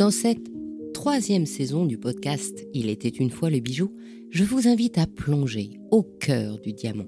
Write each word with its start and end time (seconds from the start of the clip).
Dans 0.00 0.10
cette 0.10 0.50
troisième 0.94 1.44
saison 1.44 1.84
du 1.84 1.98
podcast 1.98 2.66
Il 2.72 2.88
était 2.88 3.10
une 3.10 3.28
fois 3.28 3.50
le 3.50 3.60
bijou, 3.60 3.92
je 4.30 4.44
vous 4.44 4.66
invite 4.66 4.96
à 4.96 5.06
plonger 5.06 5.72
au 5.90 6.02
cœur 6.02 6.58
du 6.58 6.72
diamant. 6.72 7.04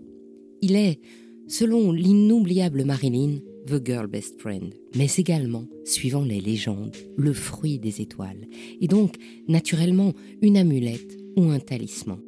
Il 0.60 0.76
est, 0.76 1.00
selon 1.48 1.90
l'inoubliable 1.90 2.84
Marilyn, 2.84 3.38
The 3.66 3.82
Girl 3.82 4.08
Best 4.08 4.38
Friend, 4.38 4.74
mais 4.94 5.06
également, 5.16 5.64
suivant 5.86 6.22
les 6.22 6.42
légendes, 6.42 6.94
le 7.16 7.32
fruit 7.32 7.78
des 7.78 8.02
étoiles, 8.02 8.46
et 8.82 8.88
donc 8.88 9.16
naturellement 9.48 10.12
une 10.42 10.58
amulette 10.58 11.16
ou 11.38 11.44
un 11.44 11.60
talisman. 11.60 12.20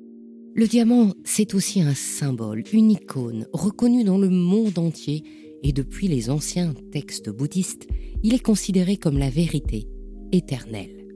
Le 0.54 0.66
diamant, 0.66 1.12
c'est 1.24 1.52
aussi 1.52 1.82
un 1.82 1.92
symbole, 1.92 2.64
une 2.72 2.90
icône, 2.90 3.46
reconnue 3.52 4.04
dans 4.04 4.16
le 4.16 4.30
monde 4.30 4.78
entier, 4.78 5.24
et 5.62 5.72
depuis 5.74 6.08
les 6.08 6.30
anciens 6.30 6.72
textes 6.90 7.28
bouddhistes, 7.28 7.86
il 8.22 8.32
est 8.32 8.42
considéré 8.42 8.96
comme 8.96 9.18
la 9.18 9.28
vérité 9.28 9.88
éternelle. 10.34 11.06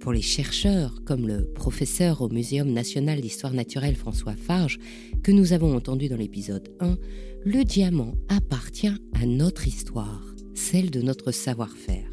Pour 0.00 0.12
les 0.12 0.22
chercheurs, 0.22 1.04
comme 1.04 1.28
le 1.28 1.44
professeur 1.52 2.22
au 2.22 2.30
Muséum 2.30 2.72
national 2.72 3.20
d'histoire 3.20 3.52
naturelle 3.52 3.94
François 3.94 4.34
Farge, 4.34 4.78
que 5.22 5.32
nous 5.32 5.52
avons 5.52 5.76
entendu 5.76 6.08
dans 6.08 6.16
l'épisode 6.16 6.74
1, 6.80 6.96
le 7.44 7.62
diamant 7.62 8.14
appartient 8.28 8.88
à 8.88 9.26
notre 9.26 9.68
histoire, 9.68 10.34
celle 10.54 10.90
de 10.90 11.02
notre 11.02 11.30
savoir-faire. 11.30 12.10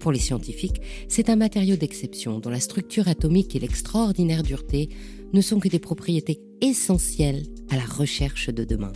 Pour 0.00 0.10
les 0.10 0.18
scientifiques, 0.18 0.80
c'est 1.08 1.30
un 1.30 1.36
matériau 1.36 1.76
d'exception 1.76 2.40
dont 2.40 2.50
la 2.50 2.60
structure 2.60 3.06
atomique 3.06 3.54
et 3.54 3.60
l'extraordinaire 3.60 4.42
dureté 4.42 4.88
ne 5.32 5.40
sont 5.40 5.60
que 5.60 5.68
des 5.68 5.78
propriétés 5.78 6.40
essentielles 6.60 7.44
à 7.70 7.76
la 7.76 7.84
recherche 7.84 8.50
de 8.50 8.64
demain. 8.64 8.92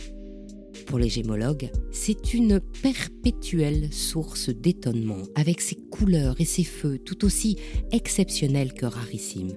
Pour 0.85 0.99
les 0.99 1.09
gémologues, 1.09 1.71
c'est 1.91 2.33
une 2.33 2.59
perpétuelle 2.59 3.91
source 3.91 4.49
d'étonnement, 4.49 5.23
avec 5.35 5.61
ses 5.61 5.75
couleurs 5.75 6.39
et 6.39 6.45
ses 6.45 6.63
feux 6.63 6.99
tout 6.99 7.25
aussi 7.25 7.57
exceptionnels 7.91 8.73
que 8.73 8.85
rarissimes. 8.85 9.53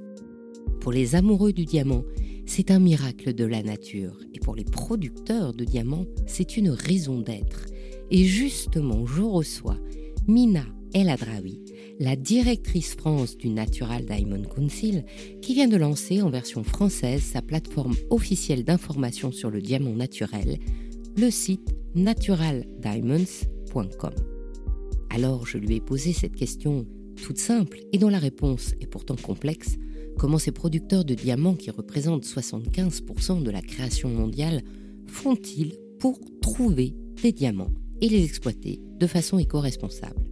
Pour 0.81 0.93
les 0.93 1.15
amoureux 1.15 1.53
du 1.53 1.65
diamant, 1.65 2.05
c'est 2.47 2.71
un 2.71 2.79
miracle 2.79 3.35
de 3.35 3.45
la 3.45 3.63
nature, 3.63 4.21
et 4.33 4.39
pour 4.39 4.55
les 4.55 4.65
producteurs 4.65 5.53
de 5.53 5.65
diamants, 5.65 6.07
c'est 6.27 6.57
une 6.57 6.71
raison 6.71 7.21
d'être. 7.21 7.67
Et 8.11 8.25
justement, 8.25 9.05
je 9.05 9.23
reçois 9.23 9.79
Mina 10.29 10.65
El 10.95 11.09
Adraoui, 11.09 11.61
la 11.99 12.17
directrice 12.17 12.95
France 12.95 13.37
du 13.37 13.49
Natural 13.49 14.07
Diamond 14.07 14.45
Council, 14.45 15.05
qui 15.43 15.55
vient 15.55 15.69
de 15.69 15.77
lancer 15.77 16.23
en 16.23 16.31
version 16.31 16.63
française 16.63 17.23
sa 17.23 17.43
plateforme 17.43 17.97
officielle 18.11 18.65
d'information 18.65 19.33
sur 19.33 19.51
le 19.51 19.61
diamant 19.61 19.95
naturel, 19.95 20.59
le 21.17 21.31
site 21.31 21.75
naturaldiamonds.com. 21.95 24.13
Alors 25.11 25.47
je 25.47 25.59
lui 25.59 25.77
ai 25.77 25.81
posé 25.81 26.13
cette 26.13 26.35
question 26.37 26.87
toute 27.23 27.39
simple 27.39 27.79
et 27.93 27.99
dont 27.99 28.11
la 28.11 28.19
réponse 28.19 28.75
est 28.81 28.87
pourtant 28.87 29.17
complexe. 29.17 29.77
Comment 30.19 30.39
ces 30.39 30.53
producteurs 30.53 31.05
de 31.05 31.15
diamants 31.15 31.55
qui 31.55 31.71
représentent 31.71 32.27
75% 32.27 33.43
de 33.43 33.51
la 33.51 33.63
création 33.63 34.11
mondiale 34.11 34.63
font-ils 35.07 35.79
pour 35.99 36.21
trouver 36.43 36.95
des 37.23 37.33
diamants 37.33 37.73
et 38.03 38.09
les 38.09 38.25
exploiter 38.25 38.81
de 38.99 39.07
façon 39.07 39.39
éco-responsable? 39.39 40.23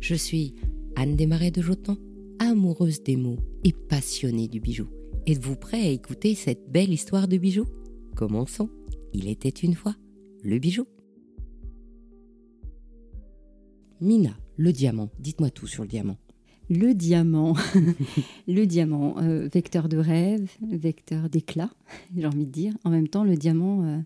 Je 0.00 0.14
suis 0.14 0.54
Anne 0.96 1.16
Desmarais 1.16 1.50
de 1.50 1.62
Jotan, 1.62 1.96
amoureuse 2.38 3.02
des 3.02 3.16
mots 3.16 3.38
et 3.64 3.72
passionnée 3.72 4.48
du 4.48 4.60
bijou. 4.60 4.88
Êtes-vous 5.26 5.56
prêt 5.56 5.80
à 5.80 5.90
écouter 5.90 6.34
cette 6.34 6.70
belle 6.70 6.92
histoire 6.92 7.28
de 7.28 7.38
bijou 7.38 7.64
Commençons. 8.14 8.68
Il 9.14 9.28
était 9.28 9.48
une 9.48 9.74
fois 9.74 9.94
le 10.42 10.58
bijou. 10.58 10.86
Mina, 14.00 14.36
le 14.56 14.72
diamant. 14.72 15.10
Dites-moi 15.20 15.50
tout 15.50 15.66
sur 15.66 15.82
le 15.82 15.88
diamant. 15.88 16.16
Le 16.70 16.94
diamant, 16.94 17.54
le 18.48 18.64
diamant, 18.64 19.18
euh, 19.18 19.48
vecteur 19.52 19.88
de 19.88 19.98
rêve, 19.98 20.50
vecteur 20.62 21.28
d'éclat, 21.28 21.70
j'ai 22.16 22.26
envie 22.26 22.46
de 22.46 22.50
dire. 22.50 22.74
En 22.84 22.90
même 22.90 23.08
temps, 23.08 23.24
le 23.24 23.36
diamant, 23.36 23.84
euh, 23.84 23.98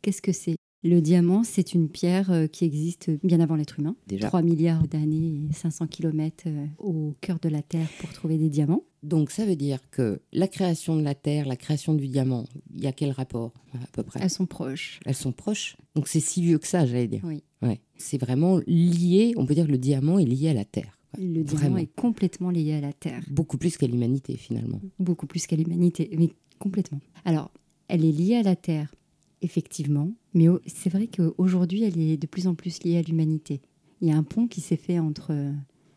qu'est-ce 0.00 0.22
que 0.22 0.32
c'est? 0.32 0.56
Le 0.82 1.00
diamant, 1.00 1.44
c'est 1.44 1.74
une 1.74 1.88
pierre 1.88 2.30
euh, 2.30 2.46
qui 2.46 2.64
existe 2.64 3.10
bien 3.24 3.40
avant 3.40 3.56
l'être 3.56 3.78
humain. 3.78 3.96
Déjà. 4.06 4.28
3 4.28 4.42
milliards 4.42 4.88
d'années 4.88 5.48
et 5.50 5.52
500 5.52 5.88
kilomètres 5.88 6.48
au 6.78 7.14
cœur 7.20 7.38
de 7.40 7.48
la 7.48 7.62
Terre 7.62 7.88
pour 8.00 8.10
trouver 8.12 8.38
des 8.38 8.48
diamants. 8.48 8.84
Donc 9.02 9.30
ça 9.30 9.44
veut 9.44 9.56
dire 9.56 9.78
que 9.90 10.20
la 10.32 10.48
création 10.48 10.96
de 10.96 11.02
la 11.02 11.14
Terre, 11.14 11.46
la 11.46 11.56
création 11.56 11.94
du 11.94 12.08
diamant, 12.08 12.44
il 12.74 12.82
y 12.82 12.86
a 12.86 12.92
quel 12.92 13.12
rapport 13.12 13.52
à 13.74 13.86
peu 13.92 14.02
près? 14.02 14.20
Elles 14.22 14.30
sont 14.30 14.46
proches. 14.46 15.00
Elles 15.06 15.14
sont 15.14 15.32
proches. 15.32 15.76
Donc 15.94 16.08
c'est 16.08 16.20
si 16.20 16.42
vieux 16.42 16.58
que 16.58 16.66
ça, 16.66 16.84
j'allais 16.86 17.08
dire. 17.08 17.20
Oui. 17.24 17.42
Ouais. 17.62 17.80
C'est 17.96 18.18
vraiment 18.18 18.60
lié, 18.66 19.34
on 19.36 19.46
peut 19.46 19.54
dire 19.54 19.66
que 19.66 19.72
le 19.72 19.78
diamant 19.78 20.18
est 20.18 20.24
lié 20.24 20.48
à 20.50 20.54
la 20.54 20.64
Terre. 20.64 20.98
Le 21.16 21.42
diamant 21.42 21.60
Vraiment. 21.60 21.76
est 21.78 21.94
complètement 21.94 22.50
lié 22.50 22.74
à 22.74 22.80
la 22.80 22.92
Terre. 22.92 23.22
Beaucoup 23.30 23.56
plus 23.56 23.76
qu'à 23.76 23.86
l'humanité 23.86 24.36
finalement. 24.36 24.80
beaucoup 24.98 25.26
plus 25.26 25.46
qu'à 25.46 25.56
l'humanité, 25.56 26.10
mais 26.18 26.30
complètement. 26.58 27.00
Alors, 27.24 27.50
elle 27.88 28.04
est 28.04 28.12
liée 28.12 28.36
à 28.36 28.42
la 28.42 28.56
Terre, 28.56 28.94
effectivement, 29.42 30.12
mais 30.34 30.46
c'est 30.66 30.90
vrai 30.90 31.06
qu'aujourd'hui, 31.08 31.84
elle 31.84 31.98
est 31.98 32.16
de 32.16 32.26
plus 32.26 32.46
en 32.46 32.54
plus 32.54 32.82
liée 32.84 32.98
à 32.98 33.02
l'humanité. 33.02 33.60
Il 34.00 34.08
y 34.08 34.12
a 34.12 34.16
un 34.16 34.22
pont 34.22 34.46
qui 34.46 34.60
s'est 34.60 34.76
fait 34.76 34.98
entre 34.98 35.32
euh, 35.32 35.52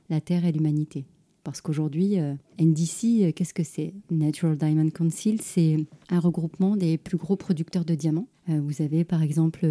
la 0.10 0.22
Terre 0.22 0.46
et 0.46 0.52
l'humanité. 0.52 1.06
Parce 1.44 1.62
qu'aujourd'hui, 1.62 2.20
euh, 2.20 2.36
NDC, 2.60 3.24
euh, 3.24 3.32
qu'est-ce 3.32 3.54
que 3.54 3.64
c'est? 3.64 3.94
Natural 4.12 4.58
Diamond 4.58 4.90
Council, 4.90 5.42
c'est 5.42 5.78
un 6.10 6.20
regroupement 6.20 6.76
des 6.76 6.98
plus 6.98 7.18
gros 7.18 7.36
producteurs 7.36 7.84
de 7.86 7.96
diamants. 7.96 8.28
Euh, 8.50 8.62
vous 8.62 8.82
avez 8.82 9.04
par 9.04 9.24
exemple 9.24 9.66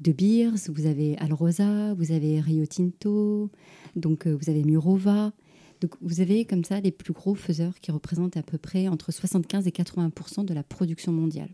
De 0.00 0.12
Beers, 0.12 0.70
vous 0.70 0.86
avez 0.86 1.18
Alrosa, 1.18 1.94
vous 1.94 2.12
avez 2.12 2.40
Rio 2.40 2.64
Tinto, 2.66 3.50
donc 3.94 4.26
vous 4.26 4.48
avez 4.48 4.64
Murova, 4.64 5.32
donc 5.82 5.94
vous 6.00 6.20
avez 6.20 6.44
comme 6.44 6.64
ça 6.64 6.80
les 6.80 6.92
plus 6.92 7.12
gros 7.12 7.34
faiseurs 7.34 7.78
qui 7.80 7.90
représentent 7.90 8.36
à 8.36 8.42
peu 8.42 8.56
près 8.56 8.88
entre 8.88 9.12
75 9.12 9.66
et 9.66 9.70
80% 9.70 10.44
de 10.44 10.54
la 10.54 10.62
production 10.62 11.12
mondiale. 11.12 11.50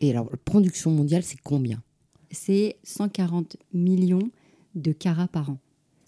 Et 0.00 0.10
alors, 0.10 0.28
la 0.30 0.36
production 0.36 0.90
mondiale, 0.90 1.22
c'est 1.22 1.40
combien? 1.42 1.82
C'est 2.30 2.76
140 2.84 3.56
millions 3.72 4.30
de 4.74 4.92
carats 4.92 5.28
par 5.28 5.50
an. 5.50 5.58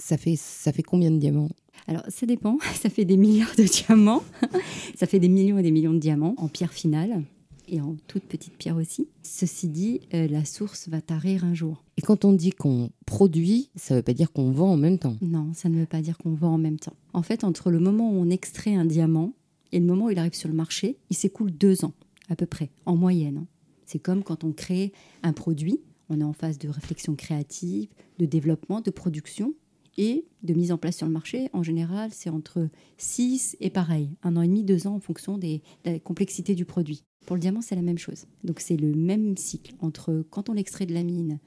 Ça 0.00 0.16
fait, 0.16 0.36
ça 0.36 0.72
fait 0.72 0.82
combien 0.82 1.10
de 1.10 1.18
diamants? 1.18 1.50
Alors 1.86 2.02
ça 2.08 2.26
dépend, 2.26 2.58
ça 2.74 2.90
fait 2.90 3.04
des 3.04 3.16
milliards 3.16 3.54
de 3.56 3.64
diamants, 3.64 4.22
ça 4.96 5.06
fait 5.06 5.18
des 5.18 5.28
millions 5.28 5.58
et 5.58 5.62
des 5.62 5.70
millions 5.70 5.94
de 5.94 5.98
diamants 5.98 6.34
en 6.38 6.48
pierre 6.48 6.72
finale 6.72 7.22
et 7.68 7.80
en 7.80 7.94
toute 8.08 8.24
petite 8.24 8.56
pierre 8.56 8.76
aussi. 8.76 9.08
Ceci 9.22 9.68
dit, 9.68 10.00
euh, 10.12 10.26
la 10.26 10.44
source 10.44 10.88
va 10.88 11.00
tarir 11.00 11.44
un 11.44 11.54
jour. 11.54 11.84
Et 11.96 12.02
quand 12.02 12.24
on 12.24 12.32
dit 12.32 12.50
qu'on 12.50 12.90
produit, 13.06 13.70
ça 13.76 13.94
veut 13.94 14.02
pas 14.02 14.12
dire 14.12 14.32
qu'on 14.32 14.50
vend 14.50 14.72
en 14.72 14.76
même 14.76 14.98
temps. 14.98 15.16
Non, 15.22 15.52
ça 15.54 15.68
ne 15.68 15.78
veut 15.78 15.86
pas 15.86 16.00
dire 16.02 16.18
qu'on 16.18 16.34
vend 16.34 16.54
en 16.54 16.58
même 16.58 16.80
temps. 16.80 16.96
En 17.12 17.22
fait, 17.22 17.44
entre 17.44 17.70
le 17.70 17.78
moment 17.78 18.10
où 18.10 18.14
on 18.14 18.28
extrait 18.30 18.74
un 18.74 18.84
diamant 18.84 19.34
et 19.70 19.78
le 19.78 19.86
moment 19.86 20.06
où 20.06 20.10
il 20.10 20.18
arrive 20.18 20.34
sur 20.34 20.48
le 20.48 20.54
marché, 20.54 20.96
il 21.10 21.16
s'écoule 21.16 21.52
deux 21.52 21.84
ans, 21.84 21.92
à 22.28 22.34
peu 22.34 22.46
près, 22.46 22.70
en 22.86 22.96
moyenne. 22.96 23.38
hein. 23.38 23.46
C'est 23.86 24.00
comme 24.00 24.24
quand 24.24 24.42
on 24.42 24.52
crée 24.52 24.92
un 25.22 25.32
produit, 25.32 25.80
on 26.08 26.20
est 26.20 26.24
en 26.24 26.32
phase 26.32 26.58
de 26.58 26.68
réflexion 26.68 27.14
créative, 27.14 27.88
de 28.18 28.26
développement, 28.26 28.80
de 28.80 28.90
production 28.90 29.54
et 30.02 30.24
de 30.42 30.54
mise 30.54 30.72
en 30.72 30.78
place 30.78 30.96
sur 30.96 31.06
le 31.06 31.12
marché. 31.12 31.50
En 31.52 31.62
général, 31.62 32.10
c'est 32.14 32.30
entre 32.30 32.68
6 32.96 33.54
et 33.60 33.68
pareil, 33.68 34.08
un 34.22 34.34
an 34.36 34.42
et 34.42 34.48
demi, 34.48 34.64
deux 34.64 34.86
ans 34.86 34.94
en 34.94 35.00
fonction 35.00 35.36
des- 35.36 35.60
de 35.84 35.90
la 35.90 35.98
complexité 36.00 36.54
du 36.54 36.64
produit. 36.64 37.02
Pour 37.26 37.36
le 37.36 37.40
diamant, 37.40 37.60
c'est 37.60 37.74
la 37.76 37.82
même 37.82 37.98
chose. 37.98 38.24
Donc 38.42 38.60
c'est 38.60 38.78
le 38.78 38.94
même 38.94 39.36
cycle 39.36 39.74
entre 39.80 40.24
quand 40.30 40.48
on 40.48 40.54
l'extrait 40.54 40.86
de 40.86 40.94
la 40.94 41.02
mine 41.02 41.38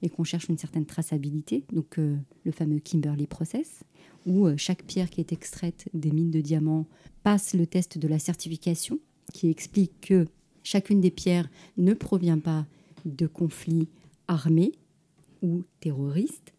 et 0.00 0.08
qu'on 0.08 0.24
cherche 0.24 0.48
une 0.48 0.56
certaine 0.56 0.86
traçabilité, 0.86 1.64
donc 1.72 1.98
euh, 1.98 2.16
le 2.44 2.52
fameux 2.52 2.78
Kimberley 2.78 3.26
process, 3.26 3.84
où 4.24 4.46
euh, 4.46 4.54
chaque 4.56 4.84
pierre 4.84 5.10
qui 5.10 5.20
est 5.20 5.32
extraite 5.32 5.86
des 5.92 6.10
mines 6.10 6.30
de 6.30 6.40
diamants 6.40 6.86
passe 7.24 7.52
le 7.54 7.66
test 7.66 7.98
de 7.98 8.08
la 8.08 8.18
certification, 8.18 8.98
qui 9.34 9.50
explique 9.50 10.00
que 10.00 10.26
chacune 10.62 11.02
des 11.02 11.10
pierres 11.10 11.50
ne 11.76 11.92
provient 11.92 12.38
pas 12.38 12.64
de 13.04 13.26
conflits 13.26 13.88
armés 14.28 14.72
ou 15.42 15.62
terroristes, 15.80 16.54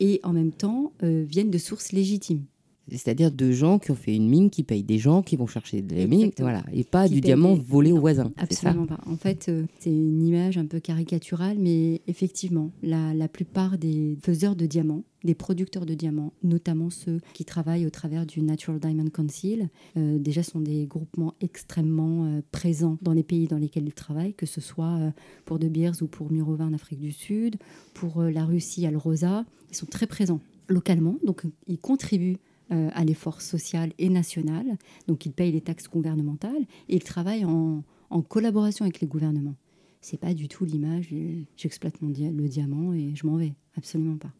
et 0.00 0.20
en 0.22 0.32
même 0.32 0.52
temps 0.52 0.92
euh, 1.02 1.24
viennent 1.26 1.50
de 1.50 1.58
sources 1.58 1.92
légitimes. 1.92 2.44
C'est-à-dire 2.90 3.32
de 3.32 3.50
gens 3.52 3.78
qui 3.78 3.90
ont 3.90 3.94
fait 3.96 4.14
une 4.14 4.28
mine, 4.28 4.50
qui 4.50 4.62
payent 4.62 4.82
des 4.82 4.98
gens, 4.98 5.22
qui 5.22 5.36
vont 5.36 5.46
chercher 5.46 5.80
des 5.82 6.06
mines, 6.06 6.24
Exactement. 6.24 6.50
voilà, 6.50 6.64
et 6.72 6.84
pas 6.84 7.08
Qui 7.08 7.14
du 7.14 7.20
diamant 7.22 7.54
des- 7.56 7.62
volé 7.62 7.90
au 7.92 7.96
Non, 7.96 8.00
voisin. 8.00 8.30
c'est 8.48 8.54
ça 8.54 8.68
Absolument 8.68 8.86
pas. 8.86 9.00
En 9.06 9.16
fait, 9.16 9.46
euh, 9.48 9.64
c'est 9.80 9.90
une 9.90 10.22
image 10.22 10.58
un 10.58 10.66
peu 10.66 10.80
caricaturale, 10.80 11.56
mais 11.58 12.02
effectivement, 12.06 12.70
la, 12.82 13.14
la 13.14 13.28
plupart 13.28 13.78
des 13.78 14.18
faiseurs 14.22 14.54
de 14.54 14.66
diamants, 14.66 15.02
des 15.24 15.34
producteurs 15.34 15.86
de 15.86 15.94
diamants, 15.94 16.34
notamment 16.42 16.90
ceux 16.90 17.20
qui 17.32 17.46
travaillent 17.46 17.86
au 17.86 17.90
travers 17.90 18.26
du 18.26 18.42
Natural 18.42 18.78
Diamond 18.78 19.08
Council, 19.08 19.68
euh, 19.96 20.18
déjà 20.18 20.42
sont 20.42 20.60
des 20.60 20.84
groupements 20.84 21.32
extrêmement 21.40 22.26
euh, 22.26 22.42
présents 22.52 22.98
dans 23.00 23.14
les 23.14 23.22
pays 23.22 23.46
dans 23.46 23.56
lesquels 23.56 23.86
ils 23.86 23.94
travaillent, 23.94 24.34
que 24.34 24.44
ce 24.44 24.60
soit 24.60 24.98
euh, 24.98 25.10
pour 25.46 25.58
De 25.58 25.68
Beers 25.68 26.02
ou 26.02 26.06
pour 26.06 26.30
Murova 26.30 26.64
en 26.66 26.74
Afrique 26.74 27.00
du 27.00 27.12
Sud, 27.12 27.56
pour 27.94 28.22
la 28.22 28.44
Russie, 28.44 28.84
Alrosa. 28.86 29.46
Ils 29.70 29.76
sont 29.76 29.86
très 29.86 30.06
présents 30.06 30.40
localement, 30.68 31.16
donc 31.24 31.44
ils 31.66 31.78
contribuent 31.78 32.36
euh, 32.72 32.90
à 32.92 33.04
l'effort 33.04 33.40
social 33.40 33.92
et 33.98 34.08
national. 34.08 34.76
Donc 35.08 35.26
ils 35.26 35.32
payent 35.32 35.52
les 35.52 35.60
taxes 35.60 35.88
gouvernementales 35.88 36.62
et 36.88 36.96
ils 36.96 37.04
travaillent 37.04 37.44
en, 37.44 37.82
collaboration 38.28 38.84
avec 38.84 39.00
les 39.00 39.08
gouvernements. 39.08 39.56
C'est 40.00 40.20
pas 40.20 40.34
du 40.34 40.48
tout 40.48 40.64
l'image, 40.64 41.12
j'exploite 41.56 41.94
dia- 42.02 42.30
le 42.30 42.48
diamant 42.48 42.92
et 42.92 43.12
je 43.14 43.26
m'en 43.26 43.36
vais. 43.36 43.54
Absolument 43.76 44.16
pas. 44.16 44.32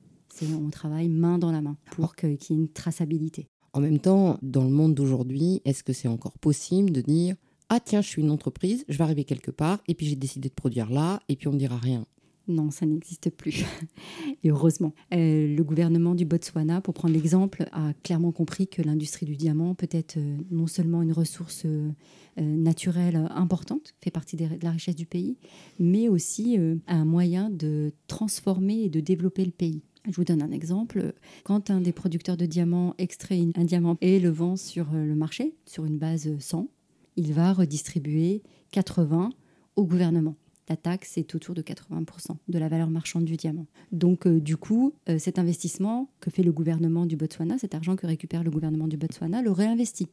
On 0.43 0.71
travaille 0.71 1.09
main 1.09 1.39
dans 1.39 1.53
la 1.53 1.61
main 1.61 1.77
pour 1.93 2.15
qu'il 2.17 2.31
y 2.31 2.33
ait 2.33 2.39
une 2.51 2.69
traçabilité. 2.69 3.49
En 3.73 3.81
même 3.81 3.99
temps, 3.99 4.39
dans 4.43 4.65
le 4.65 4.71
monde 4.71 4.95
d'aujourd'hui, 4.95 5.61
est-ce 5.65 5.83
que 5.83 5.93
c'est 5.93 6.09
encore 6.09 6.39
possible 6.39 6.91
de 6.91 7.01
dire 7.01 7.35
ah 7.69 7.81
tiens, 7.81 8.03
je 8.03 8.09
suis 8.09 8.23
une 8.23 8.31
entreprise, 8.31 8.85
je 8.89 8.99
vais 8.99 9.05
arriver 9.05 9.25
quelque 9.25 9.51
part, 9.51 9.79
et 9.89 9.95
puis 9.95 10.07
j'ai 10.07 10.17
décidé 10.17 10.49
de 10.49 10.55
produire 10.55 10.91
là, 10.91 11.21
et 11.29 11.37
puis 11.37 11.49
on 11.49 11.53
ne 11.53 11.59
dira 11.59 11.77
rien? 11.77 12.07
Non, 12.47 12.71
ça 12.71 12.85
n'existe 12.85 13.31
plus. 13.31 13.65
Et 14.43 14.51
heureusement. 14.51 14.93
Euh, 15.15 15.55
le 15.55 15.65
gouvernement 15.65 16.15
du 16.15 16.25
Botswana, 16.25 16.81
pour 16.81 16.93
prendre 16.93 17.15
l'exemple, 17.15 17.67
a 17.73 17.93
clairement 18.03 18.33
compris 18.33 18.69
que 18.69 18.83
l'industrie 18.83 19.25
du 19.25 19.37
diamant 19.37 19.75
peut 19.75 19.89
être 19.91 20.19
euh, 20.19 20.37
non 20.51 20.67
seulement 20.67 21.01
une 21.01 21.13
ressource 21.13 21.65
euh, 21.65 21.91
naturelle 22.37 23.29
importante, 23.31 23.95
fait 24.03 24.11
partie 24.11 24.37
de 24.37 24.47
la 24.63 24.71
richesse 24.71 24.97
du 24.97 25.07
pays, 25.07 25.39
mais 25.79 26.09
aussi 26.09 26.59
un 26.89 27.05
moyen 27.05 27.49
de 27.49 27.93
transformer 28.09 28.83
et 28.83 28.89
de 28.89 28.99
développer 28.99 29.45
le 29.45 29.53
pays. 29.53 29.83
Je 30.11 30.17
vous 30.17 30.25
donne 30.25 30.43
un 30.43 30.51
exemple. 30.51 31.15
Quand 31.45 31.71
un 31.71 31.81
des 31.81 31.93
producteurs 31.93 32.37
de 32.37 32.45
diamants 32.45 32.95
extrait 32.99 33.41
un 33.55 33.65
diamant 33.65 33.97
et 34.01 34.19
le 34.19 34.31
vend 34.31 34.57
sur 34.57 34.89
le 34.93 35.15
marché, 35.15 35.55
sur 35.65 35.85
une 35.85 35.97
base 35.97 36.37
100, 36.37 36.69
il 37.15 37.33
va 37.33 37.53
redistribuer 37.53 38.43
80 38.73 39.31
au 39.77 39.87
gouvernement 39.87 40.35
la 40.69 40.77
taxe 40.77 41.19
est 41.19 41.35
autour 41.35 41.55
de 41.55 41.63
80% 41.63 42.37
de 42.49 42.59
la 42.59 42.69
valeur 42.69 42.91
marchande 42.91 43.25
du 43.25 43.37
diamant. 43.37 43.67
Donc 43.93 44.27
euh, 44.27 44.41
du 44.41 44.57
coup, 44.57 44.95
euh, 45.09 45.19
cet 45.19 45.39
investissement 45.39 46.11
que 46.21 46.31
fait 46.31 46.43
le 46.43 46.53
gouvernement 46.53 47.07
du 47.07 47.17
Botswana, 47.17 47.59
cet 47.59 47.75
argent 47.75 47.97
que 47.97 48.07
récupère 48.07 48.45
le 48.45 48.51
gouvernement 48.51 48.89
du 48.89 48.97
Botswana, 48.97 49.43
le 49.43 49.51
réinvestit 49.51 50.09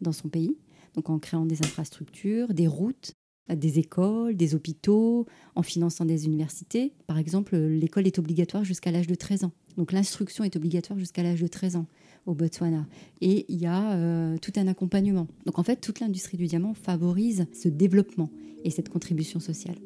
dans 0.00 0.12
son 0.12 0.28
pays, 0.28 0.56
donc 0.94 1.10
en 1.10 1.18
créant 1.18 1.46
des 1.46 1.62
infrastructures, 1.64 2.54
des 2.54 2.66
routes, 2.66 3.12
des 3.54 3.78
écoles, 3.78 4.36
des 4.36 4.54
hôpitaux, 4.54 5.26
en 5.54 5.62
finançant 5.62 6.04
des 6.04 6.26
universités. 6.26 6.92
Par 7.06 7.18
exemple, 7.18 7.56
l'école 7.56 8.06
est 8.06 8.18
obligatoire 8.18 8.64
jusqu'à 8.64 8.90
l'âge 8.90 9.06
de 9.06 9.14
13 9.14 9.44
ans. 9.44 9.52
Donc 9.76 9.92
l'instruction 9.92 10.42
est 10.42 10.56
obligatoire 10.56 10.98
jusqu'à 10.98 11.22
l'âge 11.22 11.40
de 11.40 11.46
13 11.46 11.76
ans 11.76 11.86
au 12.24 12.34
Botswana. 12.34 12.86
Et 13.20 13.46
il 13.48 13.60
y 13.60 13.66
a 13.66 13.92
euh, 13.92 14.36
tout 14.38 14.52
un 14.56 14.66
accompagnement. 14.66 15.28
Donc 15.44 15.58
en 15.58 15.62
fait, 15.62 15.76
toute 15.76 16.00
l'industrie 16.00 16.36
du 16.36 16.46
diamant 16.46 16.74
favorise 16.74 17.46
ce 17.52 17.68
développement 17.68 18.30
et 18.64 18.70
cette 18.70 18.88
contribution 18.88 19.38
sociale. 19.38 19.76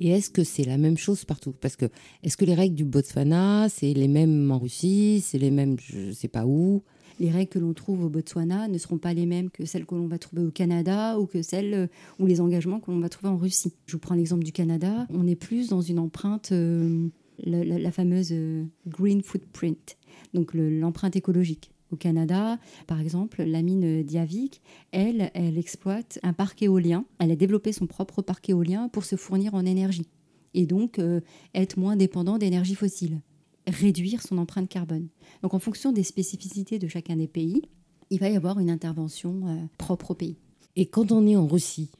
Et 0.00 0.08
est-ce 0.08 0.30
que 0.30 0.44
c'est 0.44 0.64
la 0.64 0.78
même 0.78 0.96
chose 0.96 1.24
partout? 1.24 1.52
Parce 1.60 1.76
que 1.76 1.86
est-ce 2.22 2.36
que 2.36 2.46
les 2.46 2.54
règles 2.54 2.74
du 2.74 2.84
Botswana, 2.84 3.68
c'est 3.68 3.92
les 3.92 4.08
mêmes 4.08 4.50
en 4.50 4.58
Russie, 4.58 5.22
c'est 5.22 5.38
les 5.38 5.50
mêmes, 5.50 5.76
je 5.78 6.08
ne 6.08 6.12
sais 6.12 6.28
pas 6.28 6.46
où? 6.46 6.82
Les 7.20 7.30
règles 7.30 7.50
que 7.50 7.58
l'on 7.58 7.74
trouve 7.74 8.04
au 8.04 8.08
Botswana 8.08 8.66
ne 8.66 8.78
seront 8.78 8.96
pas 8.96 9.12
les 9.12 9.26
mêmes 9.26 9.50
que 9.50 9.66
celles 9.66 9.84
que 9.84 9.94
l'on 9.94 10.06
va 10.06 10.16
trouver 10.16 10.42
au 10.42 10.50
Canada 10.50 11.18
ou 11.18 11.26
que 11.26 11.42
celles 11.42 11.74
euh, 11.74 11.86
ou 12.18 12.24
les 12.24 12.40
engagements 12.40 12.80
que 12.80 12.90
l'on 12.90 12.98
va 12.98 13.10
trouver 13.10 13.28
en 13.28 13.36
Russie. 13.36 13.74
Je 13.84 13.92
vous 13.92 13.98
prends 13.98 14.14
l'exemple 14.14 14.42
du 14.42 14.52
Canada. 14.52 15.06
On 15.10 15.26
est 15.26 15.36
plus 15.36 15.68
dans 15.68 15.82
une 15.82 15.98
empreinte, 15.98 16.50
euh, 16.52 17.08
la, 17.44 17.92
fameuse 17.92 18.30
euh, 18.32 18.64
green 18.86 19.22
footprint, 19.22 19.98
donc 20.32 20.54
l'empreinte 20.54 21.14
écologique. 21.14 21.72
Au 21.92 21.96
Canada, 21.96 22.58
par 22.86 23.00
exemple, 23.00 23.42
la 23.42 23.62
mine 23.62 24.02
Diavik, 24.02 24.62
elle, 24.92 25.30
elle 25.34 25.58
exploite 25.58 26.18
un 26.22 26.32
parc 26.32 26.62
éolien. 26.62 27.04
Elle 27.18 27.32
a 27.32 27.36
développé 27.36 27.72
son 27.72 27.86
propre 27.86 28.22
parc 28.22 28.48
éolien 28.48 28.88
pour 28.88 29.04
se 29.04 29.16
fournir 29.16 29.54
en 29.54 29.66
énergie 29.66 30.06
et 30.54 30.66
donc 30.66 30.98
euh, 30.98 31.20
être 31.54 31.76
moins 31.78 31.96
dépendant 31.96 32.38
d'énergie 32.38 32.74
fossile, 32.74 33.20
réduire 33.66 34.22
son 34.22 34.38
empreinte 34.38 34.68
carbone. 34.68 35.08
Donc 35.42 35.54
en 35.54 35.58
fonction 35.58 35.92
des 35.92 36.02
spécificités 36.02 36.78
de 36.78 36.88
chacun 36.88 37.16
des 37.16 37.28
pays, 37.28 37.62
il 38.10 38.18
va 38.18 38.28
y 38.28 38.36
avoir 38.36 38.58
une 38.58 38.70
intervention 38.70 39.42
euh, 39.46 39.56
propre 39.78 40.12
au 40.12 40.14
pays. 40.14 40.36
Et 40.76 40.86
quand 40.86 41.12
on 41.12 41.26
est 41.26 41.36
en 41.36 41.46
Russie 41.46 41.90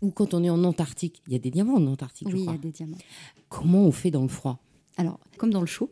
ou 0.00 0.10
quand 0.10 0.34
on 0.34 0.42
est 0.42 0.50
en 0.50 0.64
Antarctique, 0.64 1.22
il 1.26 1.32
y 1.32 1.36
a 1.36 1.38
des 1.38 1.50
diamants 1.50 1.76
en 1.76 1.86
Antarctique, 1.86 2.28
oui, 2.28 2.38
je 2.38 2.42
crois. 2.42 2.54
il 2.54 2.56
y 2.56 2.58
a 2.58 2.62
des 2.62 2.72
diamants. 2.72 2.98
Comment 3.48 3.84
on 3.84 3.92
fait 3.92 4.10
dans 4.10 4.22
le 4.22 4.28
froid? 4.28 4.62
Alors, 5.00 5.18
comme 5.38 5.50
dans 5.50 5.62
le 5.62 5.66
chaud, 5.66 5.90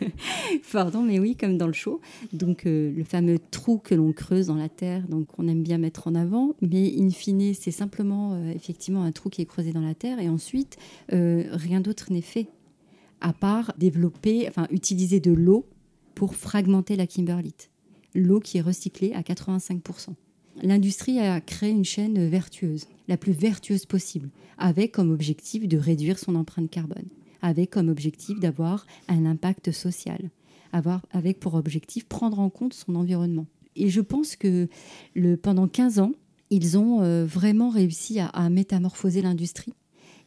pardon, 0.72 1.02
mais 1.02 1.18
oui, 1.18 1.36
comme 1.36 1.58
dans 1.58 1.66
le 1.66 1.74
chaud. 1.74 2.00
Donc, 2.32 2.64
euh, 2.64 2.90
le 2.96 3.04
fameux 3.04 3.38
trou 3.50 3.76
que 3.76 3.94
l'on 3.94 4.14
creuse 4.14 4.46
dans 4.46 4.54
la 4.54 4.70
terre, 4.70 5.06
donc 5.06 5.28
on 5.36 5.46
aime 5.48 5.62
bien 5.62 5.76
mettre 5.76 6.08
en 6.08 6.14
avant, 6.14 6.54
mais 6.62 6.94
in 6.98 7.10
fine, 7.10 7.52
c'est 7.52 7.70
simplement 7.70 8.32
euh, 8.32 8.50
effectivement 8.54 9.02
un 9.02 9.12
trou 9.12 9.28
qui 9.28 9.42
est 9.42 9.44
creusé 9.44 9.74
dans 9.74 9.82
la 9.82 9.94
terre, 9.94 10.18
et 10.18 10.30
ensuite, 10.30 10.78
euh, 11.12 11.44
rien 11.52 11.82
d'autre 11.82 12.10
n'est 12.10 12.22
fait, 12.22 12.48
à 13.20 13.34
part 13.34 13.74
développer, 13.76 14.48
enfin, 14.48 14.66
utiliser 14.70 15.20
de 15.20 15.32
l'eau 15.32 15.66
pour 16.14 16.34
fragmenter 16.34 16.96
la 16.96 17.06
kimberlite. 17.06 17.70
L'eau 18.14 18.40
qui 18.40 18.56
est 18.56 18.62
recyclée 18.62 19.12
à 19.12 19.20
85%. 19.20 20.14
L'industrie 20.62 21.18
a 21.18 21.42
créé 21.42 21.68
une 21.68 21.84
chaîne 21.84 22.26
vertueuse, 22.26 22.86
la 23.08 23.18
plus 23.18 23.32
vertueuse 23.32 23.84
possible, 23.84 24.30
avec 24.56 24.92
comme 24.92 25.10
objectif 25.10 25.68
de 25.68 25.76
réduire 25.76 26.18
son 26.18 26.34
empreinte 26.34 26.70
carbone 26.70 27.10
avec 27.42 27.70
comme 27.70 27.88
objectif 27.88 28.40
d'avoir 28.40 28.86
un 29.08 29.26
impact 29.26 29.72
social, 29.72 30.30
avoir 30.72 31.04
avec 31.10 31.40
pour 31.40 31.54
objectif 31.54 32.06
prendre 32.06 32.38
en 32.40 32.50
compte 32.50 32.74
son 32.74 32.94
environnement. 32.94 33.46
Et 33.76 33.88
je 33.90 34.00
pense 34.00 34.36
que 34.36 34.68
pendant 35.42 35.68
15 35.68 36.00
ans, 36.00 36.12
ils 36.50 36.78
ont 36.78 37.02
euh, 37.02 37.24
vraiment 37.24 37.70
réussi 37.70 38.18
à, 38.20 38.50
métamorphoser 38.50 39.22
l'industrie. 39.22 39.74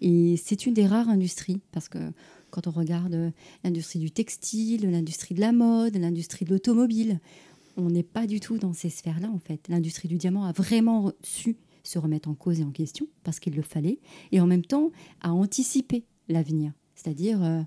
Et 0.01 0.35
c'est 0.37 0.65
une 0.65 0.73
des 0.73 0.87
rares 0.87 1.09
industries, 1.09 1.61
parce 1.71 1.89
que 1.89 1.99
quand 2.49 2.67
on 2.67 2.71
regarde 2.71 3.13
euh, 3.13 3.31
l'industrie 3.63 3.99
du 3.99 4.11
textile, 4.11 4.89
l'industrie 4.89 5.35
de 5.35 5.41
la 5.41 5.51
mode, 5.51 5.95
l'industrie 5.95 6.45
de 6.45 6.51
l'automobile, 6.51 7.19
on 7.77 7.89
n'est 7.89 8.03
pas 8.03 8.27
du 8.27 8.39
tout 8.39 8.57
dans 8.57 8.73
ces 8.73 8.89
sphères-là, 8.89 9.29
en 9.29 9.39
fait. 9.39 9.67
L'industrie 9.69 10.07
du 10.07 10.17
diamant 10.17 10.45
a 10.45 10.51
vraiment 10.51 11.11
su 11.23 11.57
se 11.83 11.97
remettre 11.97 12.29
en 12.29 12.35
cause 12.35 12.59
et 12.59 12.63
en 12.63 12.71
question, 12.71 13.07
parce 13.23 13.39
qu'il 13.39 13.55
le 13.55 13.61
fallait, 13.61 13.99
et 14.31 14.39
en 14.39 14.47
même 14.47 14.65
temps 14.65 14.91
a 15.21 15.33
anticipé 15.33 16.05
l'avenir. 16.29 16.73
C'est-à-dire, 17.01 17.43
euh, 17.43 17.61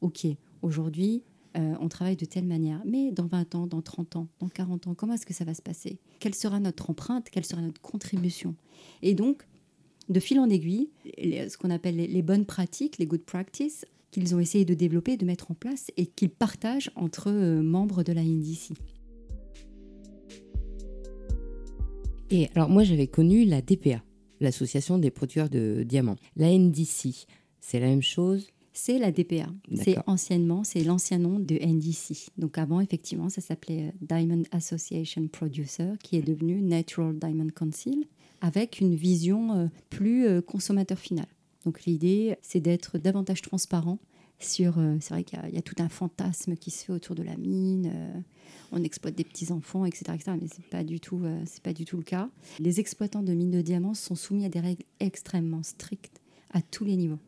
OK, 0.00 0.26
aujourd'hui, 0.62 1.22
euh, 1.56 1.74
on 1.80 1.88
travaille 1.88 2.16
de 2.16 2.24
telle 2.24 2.46
manière, 2.46 2.80
mais 2.86 3.12
dans 3.12 3.26
20 3.26 3.54
ans, 3.54 3.66
dans 3.66 3.82
30 3.82 4.16
ans, 4.16 4.28
dans 4.40 4.48
40 4.48 4.86
ans, 4.86 4.94
comment 4.94 5.14
est-ce 5.14 5.26
que 5.26 5.34
ça 5.34 5.44
va 5.44 5.52
se 5.52 5.60
passer? 5.60 5.98
Quelle 6.20 6.34
sera 6.34 6.58
notre 6.58 6.88
empreinte? 6.88 7.28
Quelle 7.30 7.44
sera 7.44 7.60
notre 7.60 7.80
contribution? 7.82 8.54
Et 9.02 9.14
donc, 9.14 9.46
de 10.08 10.20
fil 10.20 10.38
en 10.40 10.48
aiguille, 10.48 10.88
ce 11.04 11.58
qu'on 11.58 11.70
appelle 11.70 11.96
les, 11.96 12.22
bonnes 12.22 12.46
pratiques, 12.46 12.96
les 12.96 13.06
good 13.06 13.22
practices, 13.22 13.84
qu'ils 14.10 14.34
ont 14.34 14.40
essayé 14.40 14.64
de 14.64 14.72
développer, 14.72 15.18
de 15.18 15.26
mettre 15.26 15.50
en 15.50 15.54
place 15.54 15.90
et 15.98 16.06
qu'ils 16.06 16.30
partagent 16.30 16.90
entre 16.96 17.28
euh, 17.28 17.60
membres 17.62 18.02
de 18.02 18.12
la 18.12 18.22
NDC. 18.22 18.72
Et 22.30 22.48
alors 22.54 22.70
moi 22.70 22.84
j'avais 22.84 23.06
connu 23.06 23.44
la 23.44 23.60
DPA, 23.60 24.02
l'association 24.40 24.96
des 24.96 25.10
producteurs 25.10 25.50
de 25.50 25.82
diamants. 25.86 26.16
La 26.36 26.50
NDC, 26.56 27.26
c'est 27.60 27.80
la 27.80 27.86
même 27.86 28.02
chose? 28.02 28.48
C'est 28.78 28.98
la 28.98 29.10
DPA. 29.10 29.48
C'est 29.74 29.98
anciennement, 30.06 30.62
c'est 30.62 30.84
l'ancien 30.84 31.18
nom 31.18 31.40
de 31.40 31.56
NDC. 31.56 32.30
Donc 32.38 32.58
avant, 32.58 32.80
effectivement, 32.80 33.28
ça 33.28 33.40
s'appelait 33.40 33.88
euh, 33.88 33.90
Diamond 34.00 34.44
Association 34.52 35.26
Producer, 35.26 35.94
qui 36.00 36.16
est 36.16 36.22
devenu 36.22 36.62
Natural 36.62 37.18
Diamond 37.18 37.48
Council, 37.48 38.06
avec 38.40 38.80
une 38.80 38.94
vision 38.94 39.52
euh, 39.52 39.66
plus 39.90 40.26
euh, 40.26 40.40
consommateur 40.40 40.96
final. 40.96 41.26
Donc 41.64 41.86
l'idée, 41.86 42.36
c'est 42.40 42.60
d'être 42.60 42.98
davantage 42.98 43.42
transparent 43.42 43.98
sur. 44.38 44.76
c'est 45.00 45.12
vrai 45.12 45.24
qu'il 45.24 45.40
y, 45.52 45.58
a 45.58 45.62
tout 45.62 45.74
un 45.80 45.88
fantasme 45.88 46.54
qui 46.54 46.70
se 46.70 46.84
fait 46.84 46.92
autour 46.92 47.16
de 47.16 47.24
la 47.24 47.36
mine. 47.36 47.92
on 48.70 48.84
exploite 48.84 49.16
des 49.16 49.24
petits 49.24 49.50
enfants, 49.50 49.84
etc., 49.84 50.04
etc. 50.14 50.36
Mais 50.40 50.46
c'est 50.46 50.64
pas 50.64 50.84
du 50.84 51.00
tout, 51.00 51.20
c'est 51.44 51.60
pas 51.60 51.72
du 51.72 51.84
tout 51.84 51.96
le 51.96 52.04
cas. 52.04 52.30
Les 52.60 52.78
exploitants 52.78 53.24
de 53.24 53.34
mines 53.34 53.50
de 53.50 53.60
diamants 53.60 53.94
sont 53.94 54.14
soumis 54.14 54.44
à 54.44 54.48
des 54.48 54.60
règles 54.60 54.84
extrêmement 55.00 55.64
strictes 55.64 56.20
à 56.52 56.62
tous 56.62 56.84
les 56.84 56.94
niveaux 56.94 57.18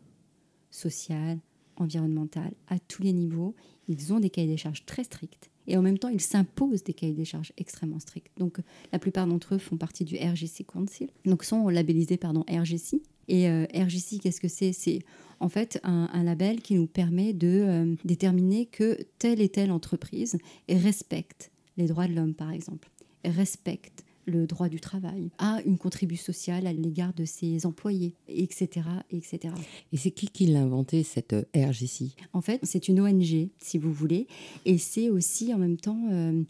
social, 0.70 1.38
environnemental, 1.76 2.52
à 2.68 2.78
tous 2.78 3.02
les 3.02 3.12
niveaux. 3.12 3.54
Ils 3.88 4.12
ont 4.12 4.20
des 4.20 4.30
cahiers 4.30 4.48
des 4.48 4.56
charges 4.56 4.84
très 4.86 5.04
stricts 5.04 5.50
et 5.70 5.76
en 5.76 5.82
même 5.82 5.98
temps, 5.98 6.08
ils 6.08 6.20
s'imposent 6.20 6.82
des 6.82 6.92
cahiers 6.92 7.14
des 7.14 7.24
charges 7.24 7.52
extrêmement 7.56 8.00
stricts. 8.00 8.32
Donc, 8.38 8.58
la 8.92 8.98
plupart 8.98 9.28
d'entre 9.28 9.54
eux 9.54 9.58
font 9.58 9.76
partie 9.76 10.04
du 10.04 10.16
RGC 10.16 10.64
Council, 10.64 11.08
donc 11.24 11.44
sont 11.44 11.68
labellisés 11.68 12.16
pardon, 12.16 12.44
RGC. 12.50 13.00
Et 13.28 13.48
euh, 13.48 13.66
RGC, 13.72 14.18
qu'est-ce 14.18 14.40
que 14.40 14.48
c'est? 14.48 14.72
C'est 14.72 14.98
en 15.38 15.48
fait 15.48 15.78
un, 15.84 16.24
label 16.24 16.60
qui 16.60 16.74
nous 16.74 16.88
permet 16.88 17.32
de 17.32 17.46
euh, 17.46 17.94
déterminer 18.04 18.66
que 18.66 18.98
telle 19.18 19.40
et 19.40 19.48
telle 19.48 19.70
entreprise 19.70 20.38
respecte 20.68 21.52
les 21.76 21.86
droits 21.86 22.08
de 22.08 22.14
l'homme, 22.14 22.34
par 22.34 22.50
exemple, 22.50 22.90
respecte 23.24 24.04
le 24.30 24.46
droit 24.46 24.68
du 24.68 24.80
travail, 24.80 25.30
a 25.38 25.60
une 25.66 25.78
contribution 25.78 26.32
sociale 26.32 26.66
à 26.66 26.72
l'égard 26.72 27.12
de 27.14 27.24
ses 27.24 27.66
employés, 27.66 28.14
etc. 28.28 28.86
etc. 29.10 29.54
Et 29.92 29.96
c'est 29.96 30.10
qui 30.10 30.28
qui 30.28 30.46
l'a 30.46 30.60
inventé, 30.60 31.02
cette 31.02 31.32
euh, 31.32 31.44
RGC 31.54 32.12
En 32.32 32.40
fait, 32.40 32.60
c'est 32.62 32.88
une 32.88 33.00
ONG, 33.00 33.48
si 33.58 33.78
vous 33.78 33.92
voulez, 33.92 34.26
et 34.64 34.78
c'est 34.78 35.10
aussi 35.10 35.52
en 35.54 35.58
même 35.58 35.76
temps... 35.76 36.08
Euh, 36.10 36.42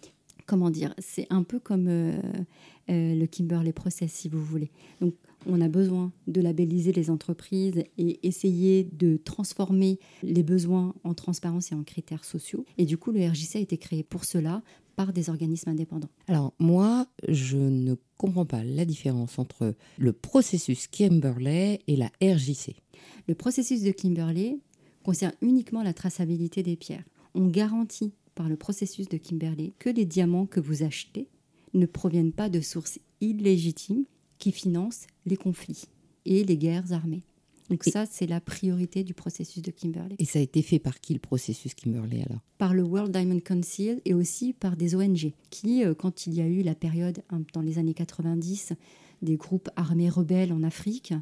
comment 0.46 0.70
dire, 0.70 0.92
c'est 0.98 1.28
un 1.30 1.44
peu 1.44 1.60
comme 1.60 1.86
euh, 1.86 2.20
le 2.88 3.26
Kimberley 3.26 3.72
Process, 3.72 4.10
si 4.10 4.28
vous 4.28 4.42
voulez. 4.42 4.72
Donc, 5.00 5.14
on 5.46 5.60
a 5.60 5.68
besoin 5.68 6.12
de 6.26 6.40
labelliser 6.40 6.92
les 6.92 7.08
entreprises 7.08 7.84
et 7.98 8.26
essayer 8.26 8.84
de 8.84 9.16
transformer 9.16 9.98
les 10.22 10.42
besoins 10.42 10.94
en 11.04 11.14
transparence 11.14 11.72
et 11.72 11.74
en 11.74 11.84
critères 11.84 12.24
sociaux. 12.24 12.64
Et 12.78 12.84
du 12.84 12.98
coup, 12.98 13.12
le 13.12 13.20
RJC 13.26 13.56
a 13.56 13.60
été 13.60 13.78
créé 13.78 14.02
pour 14.02 14.24
cela 14.24 14.62
par 15.00 15.14
des 15.14 15.30
organismes 15.30 15.70
indépendants. 15.70 16.10
Alors 16.28 16.52
moi, 16.58 17.06
je 17.26 17.56
ne 17.56 17.94
comprends 18.18 18.44
pas 18.44 18.62
la 18.62 18.84
différence 18.84 19.38
entre 19.38 19.74
le 19.96 20.12
processus 20.12 20.88
Kimberley 20.88 21.80
et 21.86 21.96
la 21.96 22.10
RJC. 22.20 22.76
Le 23.26 23.34
processus 23.34 23.80
de 23.80 23.92
Kimberley 23.92 24.58
concerne 25.02 25.32
uniquement 25.40 25.82
la 25.82 25.94
traçabilité 25.94 26.62
des 26.62 26.76
pierres. 26.76 27.04
On 27.34 27.46
garantit 27.46 28.12
par 28.34 28.50
le 28.50 28.56
processus 28.56 29.08
de 29.08 29.16
Kimberley 29.16 29.72
que 29.78 29.88
les 29.88 30.04
diamants 30.04 30.44
que 30.44 30.60
vous 30.60 30.82
achetez 30.82 31.28
ne 31.72 31.86
proviennent 31.86 32.32
pas 32.32 32.50
de 32.50 32.60
sources 32.60 32.98
illégitimes 33.22 34.04
qui 34.36 34.52
financent 34.52 35.06
les 35.24 35.38
conflits 35.38 35.84
et 36.26 36.44
les 36.44 36.58
guerres 36.58 36.92
armées. 36.92 37.22
Donc 37.70 37.84
ça, 37.84 38.04
c'est 38.04 38.26
la 38.26 38.40
priorité 38.40 39.04
du 39.04 39.14
processus 39.14 39.62
de 39.62 39.70
Kimberley. 39.70 40.16
Et 40.18 40.24
ça 40.24 40.40
a 40.40 40.42
été 40.42 40.60
fait 40.60 40.80
par 40.80 41.00
qui 41.00 41.14
le 41.14 41.20
processus 41.20 41.74
Kimberley 41.74 42.22
alors? 42.28 42.40
Par 42.58 42.74
le 42.74 42.82
World 42.82 43.12
Diamond 43.12 43.40
Council 43.40 44.00
et 44.04 44.12
aussi 44.12 44.52
par 44.52 44.76
des 44.76 44.96
ONG 44.96 45.32
qui, 45.50 45.84
euh, 45.84 45.94
quand 45.94 46.26
il 46.26 46.34
y 46.34 46.40
a 46.40 46.46
eu 46.46 46.62
la 46.62 46.74
période 46.74 47.22
hein, 47.30 47.42
dans 47.54 47.62
les 47.62 47.78
années 47.78 47.94
90 47.94 48.72
des 49.22 49.36
groupes 49.36 49.68
armés 49.76 50.08
rebelles 50.08 50.52
en 50.52 50.62
Afrique, 50.62 51.14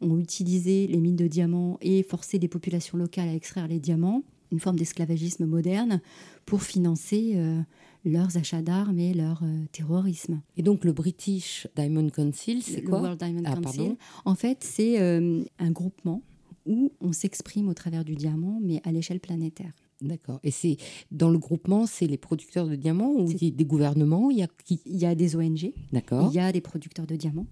ont 0.00 0.18
utilisé 0.18 0.86
les 0.86 1.00
mines 1.00 1.16
de 1.16 1.26
diamants 1.26 1.78
et 1.80 2.02
forcé 2.02 2.38
les 2.38 2.48
populations 2.48 2.98
locales 2.98 3.28
à 3.28 3.34
extraire 3.34 3.66
les 3.66 3.80
diamants, 3.80 4.22
une 4.52 4.60
forme 4.60 4.78
d'esclavagisme 4.78 5.46
moderne, 5.46 6.00
pour 6.44 6.62
financer 6.62 7.32
euh, 7.34 7.60
leurs 8.06 8.36
achats 8.38 8.62
d'armes 8.62 8.98
et 8.98 9.12
leur 9.12 9.42
euh, 9.42 9.64
terrorisme. 9.72 10.40
Et 10.56 10.62
donc 10.62 10.84
le 10.84 10.92
British 10.92 11.66
Diamond 11.76 12.08
Council, 12.08 12.62
c'est 12.62 12.82
quoi 12.82 12.98
Le 12.98 13.02
World 13.04 13.18
Diamond 13.20 13.42
Ah, 13.44 13.54
Council, 13.56 13.78
pardon. 13.78 13.96
en 14.24 14.34
fait, 14.34 14.58
c'est 14.62 15.00
euh, 15.00 15.42
un 15.58 15.70
groupement 15.72 16.22
où 16.64 16.92
on 17.00 17.12
s'exprime 17.12 17.68
au 17.68 17.74
travers 17.74 18.04
du 18.04 18.14
diamant, 18.14 18.58
mais 18.62 18.80
à 18.84 18.92
l'échelle 18.92 19.20
planétaire. 19.20 19.72
D'accord. 20.02 20.40
Et 20.42 20.50
c'est 20.50 20.76
dans 21.10 21.30
le 21.30 21.38
groupement, 21.38 21.86
c'est 21.86 22.06
les 22.06 22.18
producteurs 22.18 22.66
de 22.68 22.76
diamants 22.76 23.12
ou 23.12 23.32
des, 23.32 23.50
des 23.50 23.64
gouvernements? 23.64 24.30
Il 24.30 24.38
y 24.38 24.42
a 24.42 24.48
qui? 24.64 24.80
Il 24.84 24.96
y 24.96 25.06
a 25.06 25.14
des 25.14 25.36
ONG, 25.36 25.72
D'accord. 25.92 26.28
il 26.30 26.36
y 26.36 26.40
a 26.40 26.52
des 26.52 26.60
producteurs 26.60 27.06
de 27.06 27.16
diamants, 27.16 27.46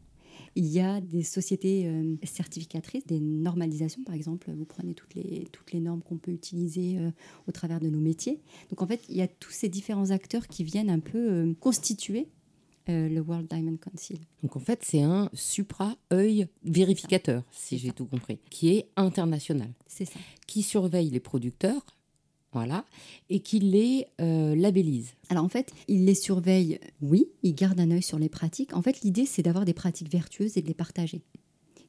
il 0.57 0.67
y 0.67 0.81
a 0.81 1.00
des 1.00 1.23
sociétés 1.23 1.87
euh, 1.87 2.17
certificatrices, 2.25 3.07
des 3.07 3.21
normalisations, 3.21 4.03
par 4.05 4.14
exemple. 4.14 4.50
Vous 4.53 4.64
prenez 4.64 4.95
toutes 4.95 5.14
les, 5.14 5.47
toutes 5.53 5.73
les 5.73 5.81
normes 5.81 6.03
qu'on 6.03 6.19
peut 6.19 6.33
utiliser 6.33 6.99
euh, 6.99 7.11
au 7.49 7.53
travers 7.53 7.81
de 7.81 7.88
nos 7.88 8.00
métiers. 8.00 8.41
Donc, 8.71 8.83
en 8.83 8.87
fait, 8.87 9.00
il 9.09 9.17
y 9.17 9.23
a 9.23 9.29
tous 9.29 9.50
ces 9.53 9.69
différents 9.69 10.11
acteurs 10.11 10.47
qui 10.49 10.64
viennent 10.64 10.91
un 10.91 11.00
peu 11.00 11.19
euh, 11.19 11.55
constituer 11.61 12.29
euh, 12.91 13.09
le 13.09 13.21
World 13.21 13.49
Diamond 13.49 13.79
Council. 13.79 14.19
Donc 14.43 14.57
en 14.57 14.61
fait, 14.61 14.81
c'est 14.85 15.00
un 15.00 15.31
supra-œil 15.33 16.49
vérificateur, 16.64 17.43
si 17.50 17.79
j'ai 17.79 17.93
tout 17.93 18.05
compris, 18.05 18.38
qui 18.50 18.76
est 18.76 18.91
international, 18.97 19.73
C'est 19.87 20.05
ça. 20.05 20.21
qui 20.47 20.62
surveille 20.62 21.09
les 21.09 21.21
producteurs, 21.21 21.87
voilà, 22.54 22.84
et 23.28 23.40
qui 23.40 23.58
les 23.58 24.06
euh, 24.20 24.54
labellise. 24.54 25.14
Alors 25.28 25.44
en 25.44 25.49
fait, 25.49 25.73
il 25.88 26.04
les 26.04 26.14
surveille, 26.14 26.78
oui, 27.02 27.26
il 27.42 27.54
garde 27.54 27.78
un 27.80 27.90
œil 27.90 28.02
sur 28.02 28.18
les 28.18 28.28
pratiques. 28.28 28.75
En 28.75 28.80
fait, 28.80 29.02
l'idée, 29.02 29.26
c'est 29.26 29.42
d'avoir 29.42 29.64
des 29.64 29.75
pratiques 29.75 30.11
vertueuses 30.11 30.56
et 30.56 30.62
de 30.62 30.68
les 30.68 30.75
partager. 30.75 31.20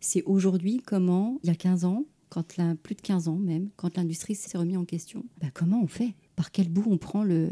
C'est 0.01 0.23
aujourd'hui 0.23 0.81
comment, 0.83 1.39
il 1.43 1.47
y 1.47 1.51
a 1.51 1.55
15 1.55 1.85
ans, 1.85 2.03
quand 2.29 2.57
la, 2.57 2.75
plus 2.75 2.95
de 2.95 3.01
15 3.01 3.27
ans 3.27 3.35
même, 3.35 3.69
quand 3.75 3.95
l'industrie 3.95 4.35
s'est 4.35 4.57
remise 4.57 4.77
en 4.77 4.85
question, 4.85 5.23
bah, 5.39 5.47
comment 5.53 5.81
on 5.81 5.87
fait? 5.87 6.15
Par 6.35 6.51
quel 6.51 6.67
bout 6.67 6.85
on 6.87 6.97
prend 6.97 7.23
le, 7.23 7.49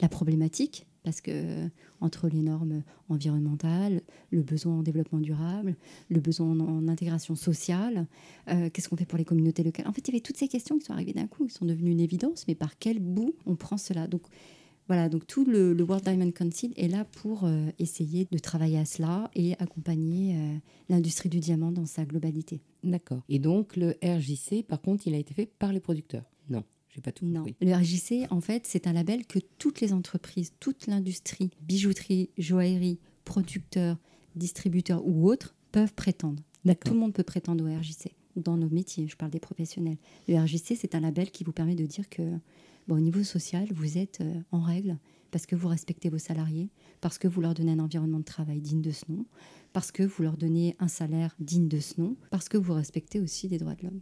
la 0.00 0.08
problématique? 0.08 0.87
Parce 1.04 1.20
que 1.20 1.68
entre 2.00 2.28
les 2.28 2.42
normes 2.42 2.82
environnementales, 3.08 4.02
le 4.30 4.42
besoin 4.42 4.78
en 4.78 4.82
développement 4.82 5.20
durable, 5.20 5.76
le 6.08 6.20
besoin 6.20 6.58
en, 6.58 6.88
intégration 6.88 7.34
sociale, 7.34 8.06
euh, 8.48 8.68
qu'est-ce 8.70 8.88
qu'on 8.88 8.96
fait 8.96 9.06
pour 9.06 9.18
les 9.18 9.24
communautés 9.24 9.62
locales? 9.62 9.86
En 9.86 9.92
fait, 9.92 10.06
il 10.08 10.12
y 10.12 10.14
avait 10.16 10.22
toutes 10.22 10.36
ces 10.36 10.48
questions 10.48 10.78
qui 10.78 10.84
sont 10.84 10.92
arrivées 10.92 11.12
d'un 11.12 11.26
coup, 11.26 11.46
qui 11.46 11.54
sont 11.54 11.64
devenues 11.64 11.92
une 11.92 12.00
évidence, 12.00 12.46
mais 12.48 12.54
par 12.54 12.78
quel 12.78 12.98
bout 12.98 13.34
on 13.46 13.56
prend 13.56 13.76
cela? 13.76 14.06
Donc 14.06 14.22
voilà, 14.88 15.10
donc 15.10 15.26
tout 15.26 15.44
le, 15.44 15.74
le 15.74 15.84
World 15.84 16.02
Diamond 16.02 16.30
Council 16.32 16.72
est 16.76 16.88
là 16.88 17.04
pour 17.04 17.44
euh, 17.44 17.66
essayer 17.78 18.26
de 18.30 18.38
travailler 18.38 18.78
à 18.78 18.86
cela 18.86 19.30
et 19.34 19.52
accompagner 19.58 20.34
euh, 20.34 20.56
l'industrie 20.88 21.28
du 21.28 21.40
diamant 21.40 21.70
dans 21.70 21.84
sa 21.84 22.06
globalité. 22.06 22.62
D'accord. 22.82 23.20
Et 23.28 23.38
donc 23.38 23.76
le 23.76 23.96
RJC, 24.02 24.62
par 24.66 24.80
contre, 24.80 25.06
il 25.06 25.14
a 25.14 25.18
été 25.18 25.34
fait 25.34 25.46
par 25.46 25.74
les 25.74 25.80
producteurs? 25.80 26.24
Non, 26.48 26.64
j'ai 26.98 27.02
pas 27.02 27.12
tout 27.12 27.26
Non, 27.26 27.44
le 27.60 27.72
RJC, 27.72 28.26
en 28.30 28.40
fait, 28.40 28.66
c'est 28.66 28.88
un 28.88 28.92
label 28.92 29.24
que 29.24 29.38
toutes 29.58 29.80
les 29.80 29.92
entreprises, 29.92 30.52
toute 30.58 30.88
l'industrie, 30.88 31.50
bijouterie, 31.62 32.30
joaillerie, 32.36 32.98
producteurs, 33.24 33.98
distributeurs 34.34 35.06
ou 35.06 35.30
autres 35.30 35.54
peuvent 35.70 35.94
prétendre. 35.94 36.42
Tout 36.84 36.94
le 36.94 36.98
monde 36.98 37.14
peut 37.14 37.22
prétendre 37.22 37.64
au 37.64 37.68
RJC. 37.68 38.16
Dans 38.34 38.56
nos 38.56 38.68
métiers, 38.68 39.06
je 39.06 39.16
parle 39.16 39.30
des 39.30 39.38
professionnels. 39.38 39.96
Le 40.26 40.36
RJC, 40.36 40.74
c'est 40.76 40.96
un 40.96 41.00
label 41.00 41.30
qui 41.30 41.44
vous 41.44 41.52
permet 41.52 41.76
de 41.76 41.86
dire 41.86 42.08
que, 42.08 42.22
bon, 42.88 42.96
au 42.96 43.00
niveau 43.00 43.22
social, 43.22 43.68
vous 43.70 43.96
êtes 43.96 44.20
euh, 44.20 44.40
en 44.50 44.60
règle 44.60 44.98
parce 45.30 45.46
que 45.46 45.54
vous 45.54 45.68
respectez 45.68 46.08
vos 46.08 46.18
salariés, 46.18 46.68
parce 47.00 47.18
que 47.18 47.28
vous 47.28 47.40
leur 47.40 47.54
donnez 47.54 47.72
un 47.72 47.78
environnement 47.78 48.18
de 48.18 48.24
travail 48.24 48.60
digne 48.60 48.82
de 48.82 48.90
ce 48.90 49.04
nom, 49.08 49.24
parce 49.72 49.92
que 49.92 50.02
vous 50.02 50.24
leur 50.24 50.36
donnez 50.36 50.74
un 50.80 50.88
salaire 50.88 51.36
digne 51.38 51.68
de 51.68 51.78
ce 51.78 52.00
nom, 52.00 52.16
parce 52.30 52.48
que 52.48 52.56
vous 52.56 52.72
respectez 52.72 53.20
aussi 53.20 53.46
les 53.46 53.58
droits 53.58 53.76
de 53.76 53.84
l'homme. 53.84 54.00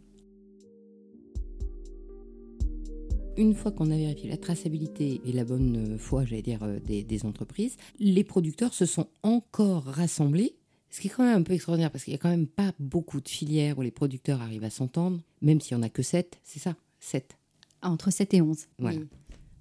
Une 3.37 3.53
fois 3.53 3.71
qu'on 3.71 3.91
a 3.91 3.95
vérifié 3.97 4.29
la 4.29 4.37
traçabilité 4.37 5.21
et 5.25 5.31
la 5.31 5.45
bonne 5.45 5.93
euh, 5.93 5.97
foi, 5.97 6.25
j'allais 6.25 6.41
dire, 6.41 6.63
euh, 6.63 6.79
des, 6.79 7.03
des 7.03 7.25
entreprises, 7.25 7.77
les 7.99 8.23
producteurs 8.23 8.73
se 8.73 8.85
sont 8.87 9.07
encore 9.21 9.83
rassemblés, 9.83 10.55
ce 10.89 11.01
qui 11.01 11.07
est 11.07 11.11
quand 11.11 11.23
même 11.23 11.37
un 11.39 11.43
peu 11.43 11.53
extraordinaire 11.53 11.91
parce 11.91 12.03
qu'il 12.03 12.13
n'y 12.13 12.15
a 12.15 12.21
quand 12.21 12.29
même 12.29 12.47
pas 12.47 12.73
beaucoup 12.79 13.21
de 13.21 13.29
filières 13.29 13.77
où 13.77 13.83
les 13.83 13.91
producteurs 13.91 14.41
arrivent 14.41 14.63
à 14.63 14.69
s'entendre, 14.71 15.19
même 15.41 15.61
s'il 15.61 15.77
n'y 15.77 15.83
en 15.83 15.85
a 15.85 15.89
que 15.89 16.01
7, 16.01 16.39
c'est 16.43 16.59
ça 16.59 16.75
7. 16.99 17.37
Entre 17.83 18.11
7 18.11 18.33
et 18.33 18.41
11. 18.41 18.57
Voilà. 18.79 18.97
Oui. 18.97 19.05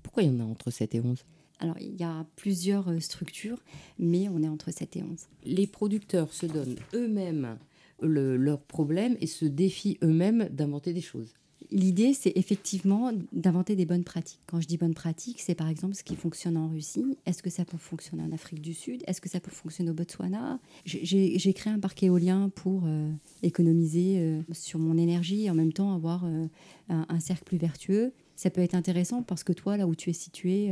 Pourquoi 0.02 0.22
il 0.22 0.32
y 0.32 0.34
en 0.34 0.40
a 0.40 0.44
entre 0.44 0.70
7 0.70 0.94
et 0.94 1.00
11 1.00 1.18
Alors, 1.58 1.76
il 1.78 1.96
y 1.96 2.02
a 2.04 2.24
plusieurs 2.36 2.88
euh, 2.88 3.00
structures, 3.00 3.58
mais 3.98 4.28
on 4.30 4.42
est 4.42 4.48
entre 4.48 4.70
7 4.72 4.96
et 4.96 5.02
11. 5.02 5.08
Les 5.44 5.66
producteurs 5.66 6.32
se 6.32 6.46
donnent 6.46 6.76
eux-mêmes 6.94 7.58
le- 8.00 8.38
leurs 8.38 8.62
problèmes 8.62 9.18
et 9.20 9.26
se 9.26 9.44
défient 9.44 9.98
eux-mêmes 10.02 10.48
d'inventer 10.50 10.94
des 10.94 11.02
choses. 11.02 11.34
L'idée, 11.72 12.12
c'est 12.14 12.32
effectivement 12.36 13.12
d'inventer 13.32 13.74
des 13.76 13.86
bonnes 13.86 14.04
pratiques. 14.04 14.38
Quand 14.46 14.60
je 14.60 14.68
dis 14.68 14.76
bonnes 14.76 14.94
pratiques, 14.94 15.40
c'est 15.40 15.54
par 15.56 15.68
exemple 15.68 15.94
ce 15.94 16.04
qui 16.04 16.14
fonctionne 16.14 16.56
en 16.56 16.68
Russie. 16.68 17.16
Est-ce 17.26 17.42
que 17.42 17.50
ça 17.50 17.64
peut 17.64 17.78
fonctionner 17.78 18.22
en 18.22 18.30
Afrique 18.30 18.60
du 18.60 18.72
Sud? 18.74 19.02
Est-ce 19.06 19.20
que 19.20 19.28
ça 19.28 19.40
peut 19.40 19.50
fonctionner 19.50 19.90
au 19.90 19.94
Botswana? 19.94 20.60
J'ai- 20.84 21.38
créé 21.54 21.72
un 21.72 21.80
parc 21.80 22.02
éolien 22.02 22.50
pour 22.54 22.82
euh, 22.84 23.10
économiser 23.42 24.18
euh, 24.18 24.42
sur 24.52 24.78
mon 24.78 24.96
énergie 24.98 25.44
et 25.46 25.50
en 25.50 25.54
même 25.54 25.72
temps 25.72 25.92
avoir 25.94 26.24
euh, 26.24 26.46
un, 26.88 27.06
un 27.08 27.20
cercle 27.20 27.44
plus 27.44 27.58
vertueux. 27.58 28.12
Ça 28.36 28.50
peut 28.50 28.60
être 28.60 28.74
intéressant 28.74 29.22
parce 29.22 29.42
que 29.42 29.52
toi, 29.52 29.76
là 29.76 29.86
où 29.86 29.94
tu 29.94 30.10
es 30.10 30.12
situé, 30.12 30.70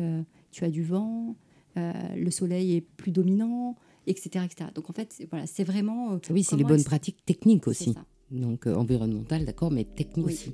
tu 0.53 0.65
as 0.65 0.71
du 0.71 0.83
vent, 0.83 1.35
le 1.77 2.31
soleil 2.31 2.75
est 2.77 2.83
plus 2.83 3.11
dominant, 3.11 3.75
etc. 4.07 4.45
etc. 4.45 4.71
Donc 4.75 4.91
en 4.91 4.93
fait, 4.93 5.13
c'est- 5.15 5.27
voilà, 5.31 5.47
c'est 5.47 5.65
vraiment... 5.65 6.19
Oui, 6.31 6.45
c'est 6.45 6.57
les 6.57 6.65
bonnes 6.65 6.85
pratiques 6.85 7.25
techniques 7.25 7.67
aussi. 7.67 7.95
Donc 8.31 8.67
environnementales, 8.67 9.47
d'accord, 9.47 9.71
mais 9.71 9.85
techniques 9.85 10.27
Oui. 10.27 10.35
aussi. 10.35 10.53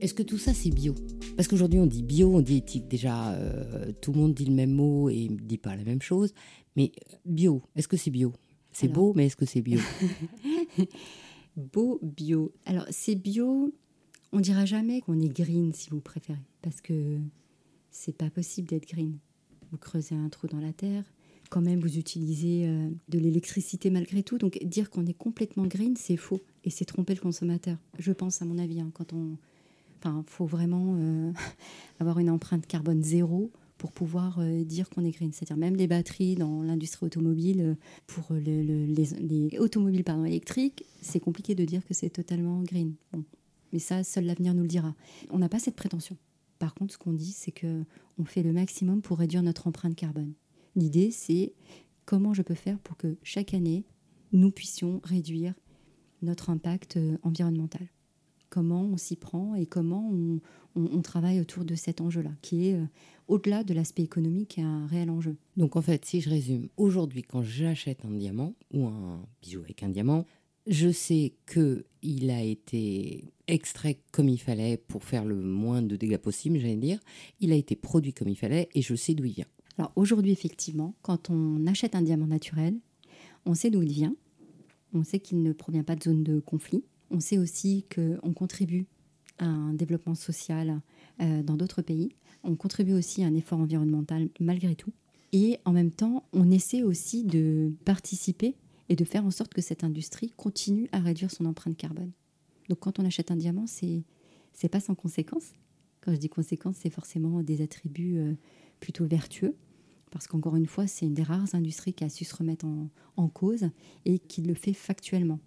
Est-ce 0.00 0.14
que 0.14 0.22
tout 0.22 0.38
ça 0.38 0.52
c'est 0.52 0.70
bio? 0.70 0.94
Parce 1.36 1.48
qu'aujourd'hui 1.48 1.78
on 1.78 1.86
dit 1.86 2.02
bio, 2.02 2.34
on 2.34 2.40
dit 2.40 2.58
éthique. 2.58 2.88
Déjà, 2.88 3.32
euh, 3.32 3.92
tout 4.00 4.12
le 4.12 4.18
monde 4.18 4.34
dit 4.34 4.44
le 4.44 4.54
même 4.54 4.72
mot 4.72 5.08
et 5.08 5.28
ne 5.28 5.36
dit 5.36 5.58
pas 5.58 5.74
la 5.76 5.84
même 5.84 6.02
chose. 6.02 6.34
Mais 6.76 6.92
euh, 7.12 7.16
bio, 7.24 7.62
est-ce 7.74 7.88
que 7.88 7.96
c'est 7.96 8.10
bio? 8.10 8.32
C'est 8.72 8.88
beau, 8.88 9.14
mais 9.14 9.26
est-ce 9.26 9.36
que 9.36 9.46
c'est 9.46 9.62
bio? 9.62 9.80
Beau 11.56 11.98
bio. 12.02 12.52
Alors, 12.66 12.84
c'est 12.90 13.14
bio, 13.14 13.72
on 14.32 14.40
dira 14.40 14.66
jamais 14.66 15.00
qu'on 15.00 15.18
est 15.18 15.34
green 15.34 15.72
si 15.72 15.88
vous 15.88 16.02
préférez, 16.02 16.38
parce 16.60 16.82
que 16.82 17.18
c'est 17.90 18.14
pas 18.14 18.28
possible 18.28 18.68
d'être 18.68 18.86
green. 18.86 19.16
Vous 19.70 19.78
creusez 19.78 20.14
un 20.14 20.28
trou 20.28 20.46
dans 20.48 20.60
la 20.60 20.74
terre, 20.74 21.04
quand 21.48 21.62
même 21.62 21.80
vous 21.80 21.96
utilisez 21.96 22.66
euh, 22.68 22.90
de 23.08 23.18
l'électricité 23.18 23.88
malgré 23.88 24.22
tout, 24.22 24.36
donc 24.36 24.58
dire 24.62 24.90
qu'on 24.90 25.06
est 25.06 25.14
complètement 25.14 25.66
green, 25.66 25.96
c'est 25.96 26.18
faux 26.18 26.40
et 26.64 26.68
c'est 26.68 26.84
tromper 26.84 27.14
le 27.14 27.20
consommateur. 27.20 27.78
Je 27.98 28.12
pense 28.12 28.42
à 28.42 28.44
mon 28.44 28.58
avis, 28.58 28.80
hein, 28.80 28.90
quand 28.92 29.14
on. 29.14 29.38
Enfin, 30.06 30.24
faut 30.28 30.46
vraiment 30.46 30.94
euh, 31.00 31.32
avoir 32.00 32.18
une 32.20 32.30
empreinte 32.30 32.66
carbone 32.66 33.02
zéro 33.02 33.50
pour 33.76 33.90
pouvoir 33.90 34.38
euh, 34.38 34.62
dire 34.64 34.88
qu'on 34.88 35.04
est 35.04 35.10
green. 35.10 35.32
C'est-à-dire 35.32 35.56
même 35.56 35.74
les 35.74 35.88
batteries 35.88 36.36
dans 36.36 36.62
l'industrie 36.62 37.06
automobile, 37.06 37.60
euh, 37.60 37.74
pour 38.06 38.26
le- 38.30 38.62
le- 38.62 38.86
les, 38.86 39.06
les 39.50 39.58
automobiles 39.58 40.04
électriques, 40.26 40.84
c'est 41.02 41.18
compliqué 41.18 41.54
de 41.56 41.64
dire 41.64 41.84
que 41.84 41.92
c'est 41.92 42.08
totalement 42.10 42.62
green. 42.62 42.94
Mais 43.72 43.80
ça, 43.80 44.04
seul 44.04 44.24
l'avenir 44.26 44.54
nous 44.54 44.62
le 44.62 44.68
dira. 44.68 44.94
On 45.30 45.38
n'a 45.38 45.48
pas 45.48 45.58
cette 45.58 45.74
prétention. 45.76 46.16
Par 46.60 46.72
contre, 46.74 46.92
ce 46.94 46.98
qu'on 46.98 47.12
dit, 47.12 47.32
c'est 47.32 47.50
que 47.52 47.82
on 48.16 48.24
fait 48.24 48.44
le 48.44 48.52
maximum 48.52 49.02
pour 49.02 49.18
réduire 49.18 49.42
notre 49.42 49.66
empreinte 49.66 49.96
carbone. 49.96 50.32
L'idée, 50.76 51.10
c'est 51.10 51.52
comment 52.04 52.32
je 52.32 52.42
peux 52.42 52.54
faire 52.54 52.78
pour 52.78 52.96
que 52.96 53.16
chaque 53.24 53.54
année, 53.54 53.84
nous 54.32 54.52
puissions 54.52 55.00
réduire 55.02 55.54
notre 56.22 56.48
impact 56.50 56.96
environnemental. 57.24 57.86
Comment 58.48 58.82
on 58.82 58.96
s'y 58.96 59.16
prend 59.16 59.54
et 59.54 59.66
comment 59.66 60.08
on, 60.12 60.40
on- 60.76 60.88
on 60.92 61.02
travaille 61.02 61.40
autour 61.40 61.64
de 61.64 61.74
cet 61.74 62.00
enjeu-là, 62.00 62.30
qui 62.42 62.68
est, 62.68 62.74
euh, 62.74 62.84
au-delà 63.28 63.64
de 63.64 63.74
l'aspect 63.74 64.02
économique, 64.02 64.58
un 64.58 64.86
réel 64.86 65.10
enjeu. 65.10 65.36
Donc 65.56 65.76
en 65.76 65.82
fait, 65.82 66.04
si 66.04 66.20
je 66.20 66.30
résume, 66.30 66.68
aujourd'hui 66.76 67.22
quand 67.22 67.42
j'achète 67.42 68.04
un 68.04 68.10
diamant 68.12 68.54
ou 68.72 68.86
un 68.86 69.20
bijou 69.42 69.60
avec 69.60 69.82
un 69.82 69.88
diamant, 69.88 70.24
je 70.66 70.90
sais 70.90 71.34
que 71.46 71.84
il 72.02 72.30
a 72.30 72.42
été 72.42 73.24
extrait 73.48 73.98
comme 74.12 74.28
il 74.28 74.38
fallait 74.40 74.76
pour 74.76 75.04
faire 75.04 75.24
le 75.24 75.36
moins 75.36 75.82
de 75.82 75.96
dégâts 75.96 76.16
possible, 76.18 76.58
j'allais 76.58 76.76
dire. 76.76 77.00
Il 77.40 77.52
a 77.52 77.56
été 77.56 77.74
produit 77.76 78.12
comme 78.12 78.28
il 78.28 78.36
fallait 78.36 78.68
et 78.74 78.82
je 78.82 78.94
sais 78.94 79.14
d'où 79.14 79.24
il 79.24 79.32
vient. 79.32 79.46
Alors 79.78 79.92
aujourd'hui, 79.96 80.32
effectivement, 80.32 80.94
quand 81.02 81.30
on 81.30 81.66
achète 81.66 81.94
un 81.94 82.02
diamant 82.02 82.26
naturel, 82.26 82.76
on 83.44 83.54
sait 83.54 83.70
d'où 83.70 83.82
il 83.82 83.92
vient, 83.92 84.14
On 84.94 85.02
sait 85.04 85.18
qu'il 85.20 85.42
ne 85.42 85.52
provient 85.52 85.82
pas 85.84 85.94
de 85.96 86.02
zone 86.04 86.22
de 86.22 86.40
conflit. 86.40 86.82
On 87.10 87.20
sait 87.20 87.38
aussi 87.38 87.86
qu'on 87.94 88.32
contribue 88.32 88.86
à 89.38 89.46
un 89.46 89.74
développement 89.74 90.14
social 90.14 90.80
euh, 91.20 91.42
dans 91.42 91.56
d'autres 91.56 91.82
pays. 91.82 92.10
On 92.42 92.56
contribue 92.56 92.94
aussi 92.94 93.22
à 93.22 93.26
un 93.26 93.34
effort 93.34 93.58
environnemental 93.58 94.28
malgré 94.40 94.74
tout. 94.74 94.92
Et 95.32 95.58
en 95.64 95.72
même 95.72 95.90
temps, 95.90 96.24
on 96.32 96.50
essaie 96.50 96.82
aussi 96.82 97.24
de 97.24 97.72
participer 97.84 98.56
et 98.88 98.96
de 98.96 99.04
faire 99.04 99.24
en 99.26 99.30
sorte 99.30 99.52
que 99.52 99.60
cette 99.60 99.84
industrie 99.84 100.30
continue 100.30 100.88
à 100.92 101.00
réduire 101.00 101.30
son 101.30 101.44
empreinte 101.44 101.76
carbone. 101.76 102.12
Donc 102.68 102.80
quand 102.80 102.98
on 102.98 103.04
achète 103.04 103.30
un 103.30 103.36
diamant, 103.36 103.66
c'est 103.66 104.04
c'est 104.56 104.68
pas 104.68 104.80
sans 104.80 104.94
conséquence. 104.94 105.52
Quand 106.00 106.12
je 106.12 106.16
dis 106.16 106.30
conséquence, 106.30 106.76
c'est 106.80 106.90
forcément 106.90 107.42
des 107.42 107.60
attributs 107.60 108.16
euh, 108.16 108.34
plutôt 108.80 109.04
vertueux, 109.04 109.54
parce 110.10 110.26
qu'encore 110.26 110.56
une 110.56 110.66
fois, 110.66 110.86
c'est 110.86 111.04
une 111.04 111.14
des 111.14 111.22
rares 111.22 111.54
industries 111.54 111.92
qui 111.92 112.04
a 112.04 112.08
su 112.08 112.24
se 112.24 112.34
remettre 112.34 112.64
en, 113.16 113.28
cause 113.28 113.68
et 114.06 114.18
qui 114.18 114.42
le 114.42 114.54
fait 114.54 114.72
factuellement. 114.72 115.40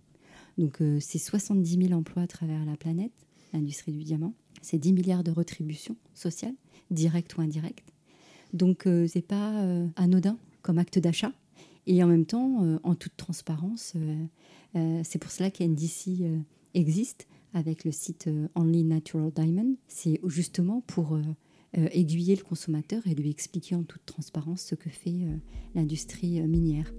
Donc 0.59 0.81
euh, 0.81 0.99
c'est 0.99 1.17
70 1.17 1.87
000 1.87 1.93
emplois 1.93 2.21
à 2.21 2.27
travers 2.27 2.63
la 2.65 2.77
planète, 2.77 3.11
l'industrie 3.53 3.91
du 3.91 4.03
diamant. 4.03 4.35
C'est 4.61 4.77
10 4.77 4.93
milliards 4.93 5.23
de 5.23 5.31
retributions 5.31 5.95
sociales, 6.13 6.55
directes 6.91 7.35
ou 7.37 7.41
indirectes. 7.41 7.91
Donc 8.53 8.85
euh, 8.85 9.07
c'est 9.07 9.25
pas 9.25 9.65
anodin 9.95 10.37
comme 10.61 10.77
acte 10.77 10.99
d'achat. 10.99 11.31
Et 11.87 12.03
en 12.03 12.07
même 12.07 12.25
temps, 12.25 12.79
en 12.83 12.93
toute 12.93 13.17
transparence, 13.17 13.95
c'est 14.75 15.17
pour 15.17 15.31
cela 15.31 15.49
qu'NDC 15.49 16.21
existe 16.75 17.25
avec 17.53 17.83
le 17.83 17.91
site 17.91 18.27
euh, 18.27 18.47
Only 18.55 18.83
Natural 18.83 19.31
Diamond. 19.31 19.75
C'est 19.87 20.19
justement 20.25 20.81
pour 20.81 21.15
euh, 21.15 21.21
euh, 21.77 21.87
aiguiller 21.91 22.35
le 22.35 22.43
consommateur 22.43 23.05
et 23.07 23.15
lui 23.15 23.29
expliquer 23.29 23.75
en 23.75 23.83
toute 23.83 24.05
transparence 24.05 24.61
ce 24.61 24.75
que 24.75 24.89
fait 24.89 25.27
l'industrie 25.75 26.41
minière. 26.41 26.91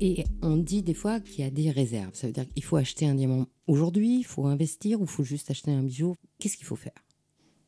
Et 0.00 0.24
on 0.40 0.56
dit 0.56 0.82
des 0.82 0.94
fois 0.94 1.20
qu'il 1.20 1.44
y 1.44 1.46
a 1.46 1.50
des 1.50 1.70
réserves. 1.70 2.14
Ça 2.14 2.26
veut 2.26 2.32
dire 2.32 2.48
qu'il 2.48 2.64
faut 2.64 2.76
acheter 2.76 3.06
un 3.06 3.14
diamant 3.14 3.46
aujourd'hui, 3.66 4.18
il 4.18 4.24
faut 4.24 4.46
investir 4.46 5.00
ou 5.00 5.04
il 5.04 5.10
faut 5.10 5.24
juste 5.24 5.50
acheter 5.50 5.70
un 5.70 5.82
bijou. 5.82 6.14
Qu'est-ce 6.38 6.56
qu'il 6.56 6.66
faut 6.66 6.76
faire? 6.76 6.94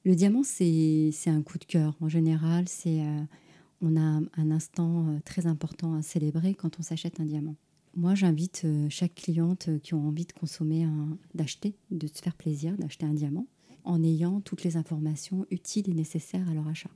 Le 0.04 0.14
diamant, 0.14 0.42
c'est 0.42 1.12
un 1.26 1.42
coup 1.42 1.58
de 1.58 1.64
cœur. 1.64 1.94
En 2.00 2.08
général, 2.08 2.68
c'est 2.68 3.02
on 3.82 3.96
a 3.96 4.00
un 4.00 4.50
instant 4.50 5.20
très 5.24 5.46
important 5.46 5.94
à 5.94 6.02
célébrer 6.02 6.54
quand 6.54 6.78
on 6.78 6.82
s'achète 6.82 7.20
un 7.20 7.26
diamant. 7.26 7.56
Moi, 7.94 8.14
j'invite 8.14 8.62
euh, 8.64 8.86
chaque 8.88 9.14
cliente 9.14 9.68
euh, 9.68 9.78
qui 9.78 9.92
a 9.92 9.98
envie 9.98 10.24
de 10.24 10.32
consommer, 10.32 10.86
d'acheter, 11.34 11.76
de 11.90 12.06
se 12.06 12.22
faire 12.22 12.34
plaisir, 12.34 12.74
d'acheter 12.78 13.04
un 13.04 13.12
diamant, 13.12 13.46
en 13.84 14.02
ayant 14.02 14.40
toutes 14.40 14.64
les 14.64 14.78
informations 14.78 15.44
utiles 15.50 15.90
et 15.90 15.94
nécessaires 15.94 16.48
à 16.48 16.54
leur 16.54 16.66
achat. 16.68 16.90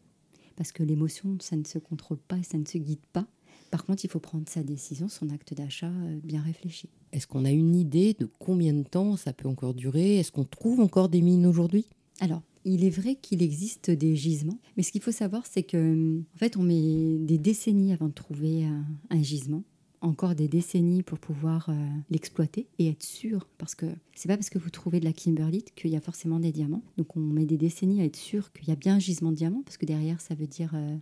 Parce 0.57 0.73
que 0.73 0.83
l'émotion, 0.83 1.37
ça 1.41 1.57
ne 1.57 1.65
se 1.65 1.79
contrôle 1.79 2.17
pas 2.17 2.39
et 2.39 2.43
ça 2.43 2.57
ne 2.57 2.65
se 2.65 2.79
guide 2.79 3.05
pas. 3.13 3.27
Par 3.71 3.85
contre, 3.85 4.05
il 4.05 4.11
faut 4.11 4.21
prendre 4.21 4.49
sa 4.49 4.63
décision, 4.63 5.09
son 5.09 5.31
acte 5.31 5.55
d'achat 5.55 5.91
euh, 5.91 6.19
bien 6.23 6.41
réfléchi. 6.41 6.89
Est-ce 7.13 7.27
qu'on 7.27 7.45
a 7.45 7.51
une 7.51 7.75
idée 7.75 8.15
de 8.19 8.29
combien 8.39 8.73
de 8.73 8.83
temps 8.83 9.17
ça 9.17 9.33
peut 9.33 9.49
encore 9.49 9.75
durer? 9.75 10.19
Est-ce 10.19 10.33
qu'on 10.33 10.45
trouve 10.45 10.81
encore 10.81 11.09
des 11.09 11.23
mines 11.23 11.47
aujourd'hui? 11.47 11.87
Alors, 12.21 12.43
il 12.65 12.85
est 12.85 12.91
vrai 12.91 13.17
qu'il 13.17 13.43
existe 13.43 13.91
des 13.91 14.17
gisements, 14.17 14.59
mais 14.77 14.83
ce 14.83 14.91
qu'il 14.91 15.03
faut 15.03 15.13
savoir, 15.13 15.47
c'est 15.47 15.63
que 15.63 16.19
en 16.35 16.39
fait, 16.39 16.57
on 16.57 16.63
met 16.63 17.19
des 17.19 17.39
décennies 17.39 17.93
avant 17.93 18.09
de 18.09 18.15
trouver 18.15 18.65
un 19.11 19.23
gisement 19.23 19.63
encore 20.01 20.35
des 20.35 20.49
décennies 20.49 21.03
pour 21.03 21.19
pouvoir 21.19 21.69
euh, 21.69 21.75
l'exploiter 22.11 22.69
et 22.79 22.89
être 22.89 23.03
sûr, 23.03 23.49
parce 23.59 23.75
que 23.75 23.87
c'est 24.15 24.29
pas 24.29 24.37
parce 24.37 24.51
que 24.51 24.59
vous 24.59 24.71
trouvez 24.71 25.01
de 25.01 25.05
la 25.05 25.13
kimberlite 25.13 25.75
qu'il 25.75 25.91
y 25.91 25.97
a 25.97 26.01
forcément 26.01 26.41
des 26.41 26.53
diamants. 26.53 26.83
Donc 26.97 27.17
on 27.17 27.21
met 27.21 27.47
des 27.47 27.57
décennies 27.57 28.01
à 28.01 28.05
être 28.05 28.17
sûr 28.17 28.53
qu'il 28.53 28.69
y 28.69 28.73
a 28.73 28.77
bien 28.77 28.97
un 28.97 28.99
gisement 28.99 29.31
de 29.31 29.37
diamants, 29.37 29.63
parce 29.65 29.77
que 29.77 29.87
derrière 29.87 30.21
ça 30.21 30.35
veut 30.35 30.47
dire 30.47 30.73
euh, 30.75 30.97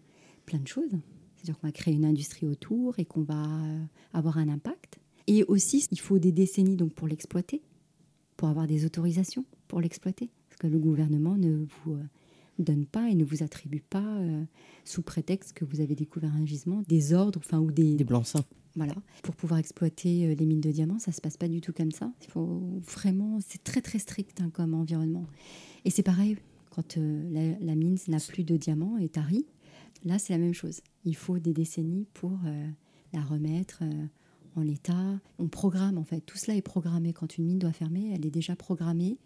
plein 0.47 0.59
de 0.59 0.69
choses. 0.69 0.97
C'est-à-dire 1.45 1.61
qu'on 1.61 1.67
va 1.67 1.73
créer 1.73 1.95
une 1.95 2.07
industrie 2.07 2.47
autour 2.47 2.99
et 2.99 3.05
qu'on 3.05 3.23
va 3.23 3.45
euh, 3.45 3.85
avoir 4.15 4.39
un 4.39 4.49
impact. 4.49 4.99
Et 5.27 5.45
aussi, 5.45 5.87
il 5.91 6.01
faut 6.01 6.19
des 6.19 6.33
décennies 6.33 6.77
donc 6.77 6.95
pour 6.95 7.07
l'exploiter, 7.07 7.61
pour 8.37 8.49
avoir 8.49 8.67
des 8.67 8.87
autorisations 8.87 9.45
pour 9.69 9.81
l'exploiter, 9.81 10.31
parce 10.49 10.59
que 10.59 10.67
le 10.67 10.79
gouvernement 10.79 11.37
ne 11.37 11.65
vous 11.85 11.99
donne 12.59 12.87
pas 12.87 13.09
et 13.09 13.15
ne 13.15 13.25
vous 13.25 13.43
attribue 13.43 13.81
pas, 13.81 14.21
sous 14.85 15.03
prétexte 15.03 15.55
que 15.55 15.65
vous 15.65 15.81
avez 15.81 15.95
découvert 15.95 16.35
un 16.35 16.45
gisement, 16.45 16.83
des 16.87 17.15
ordres 17.15 17.41
enfin, 17.43 17.59
ou 17.59 17.71
des... 17.71 17.95
Des 17.95 18.05
blancs-seings. 18.05 18.45
Voilà. 18.77 18.95
Pour 19.23 19.37
pouvoir 19.37 19.61
exploiter 19.61 20.27
euh, 20.27 20.35
les 20.35 20.47
mines 20.47 20.61
de 20.61 20.71
diamants, 20.71 20.99
ça 20.99 21.13
se 21.13 21.21
passe 21.21 21.37
pas 21.37 21.49
du 21.49 21.61
tout 21.61 21.73
comme 21.73 21.93
ça. 21.93 22.13
Il 22.23 22.31
faut 22.31 22.61
vraiment, 22.97 23.39
c'est 23.47 23.63
très 23.63 23.81
très 23.81 23.99
strict 23.99 24.41
hein, 24.41 24.51
comme 24.53 24.75
environnement. 24.75 25.27
Et 25.85 25.91
c'est 25.91 26.03
pareil 26.03 26.37
quand 26.71 26.97
euh, 26.97 27.57
la, 27.61 27.75
mine 27.77 27.97
n'a 28.09 28.19
plus 28.19 28.43
de 28.43 28.57
diamants 28.57 28.99
et 28.99 29.09
tarie. 29.09 29.47
Là, 30.05 30.19
c'est 30.19 30.33
la 30.33 30.39
même 30.39 30.55
chose. 30.55 30.81
Il 31.05 31.17
faut 31.17 31.39
des 31.39 31.53
décennies 31.53 32.07
pour 32.15 32.39
euh, 32.47 32.67
la 33.13 33.23
remettre 33.23 33.83
en 34.57 34.63
l'état. 34.63 35.21
On 35.39 35.49
programme 35.49 35.99
en 35.99 36.05
fait. 36.05 36.21
Tout 36.21 36.39
cela 36.39 36.57
est 36.57 36.63
programmé. 36.63 37.13
Quand 37.13 37.37
une 37.37 37.45
mine 37.45 37.59
doit 37.59 37.73
fermer, 37.73 38.13
elle 38.15 38.25
est 38.25 38.31
déjà 38.31 38.57
programmée. 38.57 39.19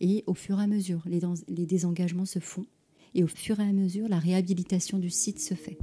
Et 0.00 0.24
au 0.26 0.34
fur 0.34 0.58
et 0.60 0.62
à 0.62 0.66
mesure, 0.66 1.02
les, 1.06 1.20
les 1.48 1.66
désengagements 1.66 2.24
se 2.24 2.38
font. 2.38 2.66
Et 3.14 3.22
au 3.22 3.26
fur 3.26 3.60
et 3.60 3.68
à 3.68 3.72
mesure, 3.72 4.08
la 4.08 4.18
réhabilitation 4.18 4.98
du 4.98 5.10
site 5.10 5.40
se 5.40 5.54
fait. 5.54 5.78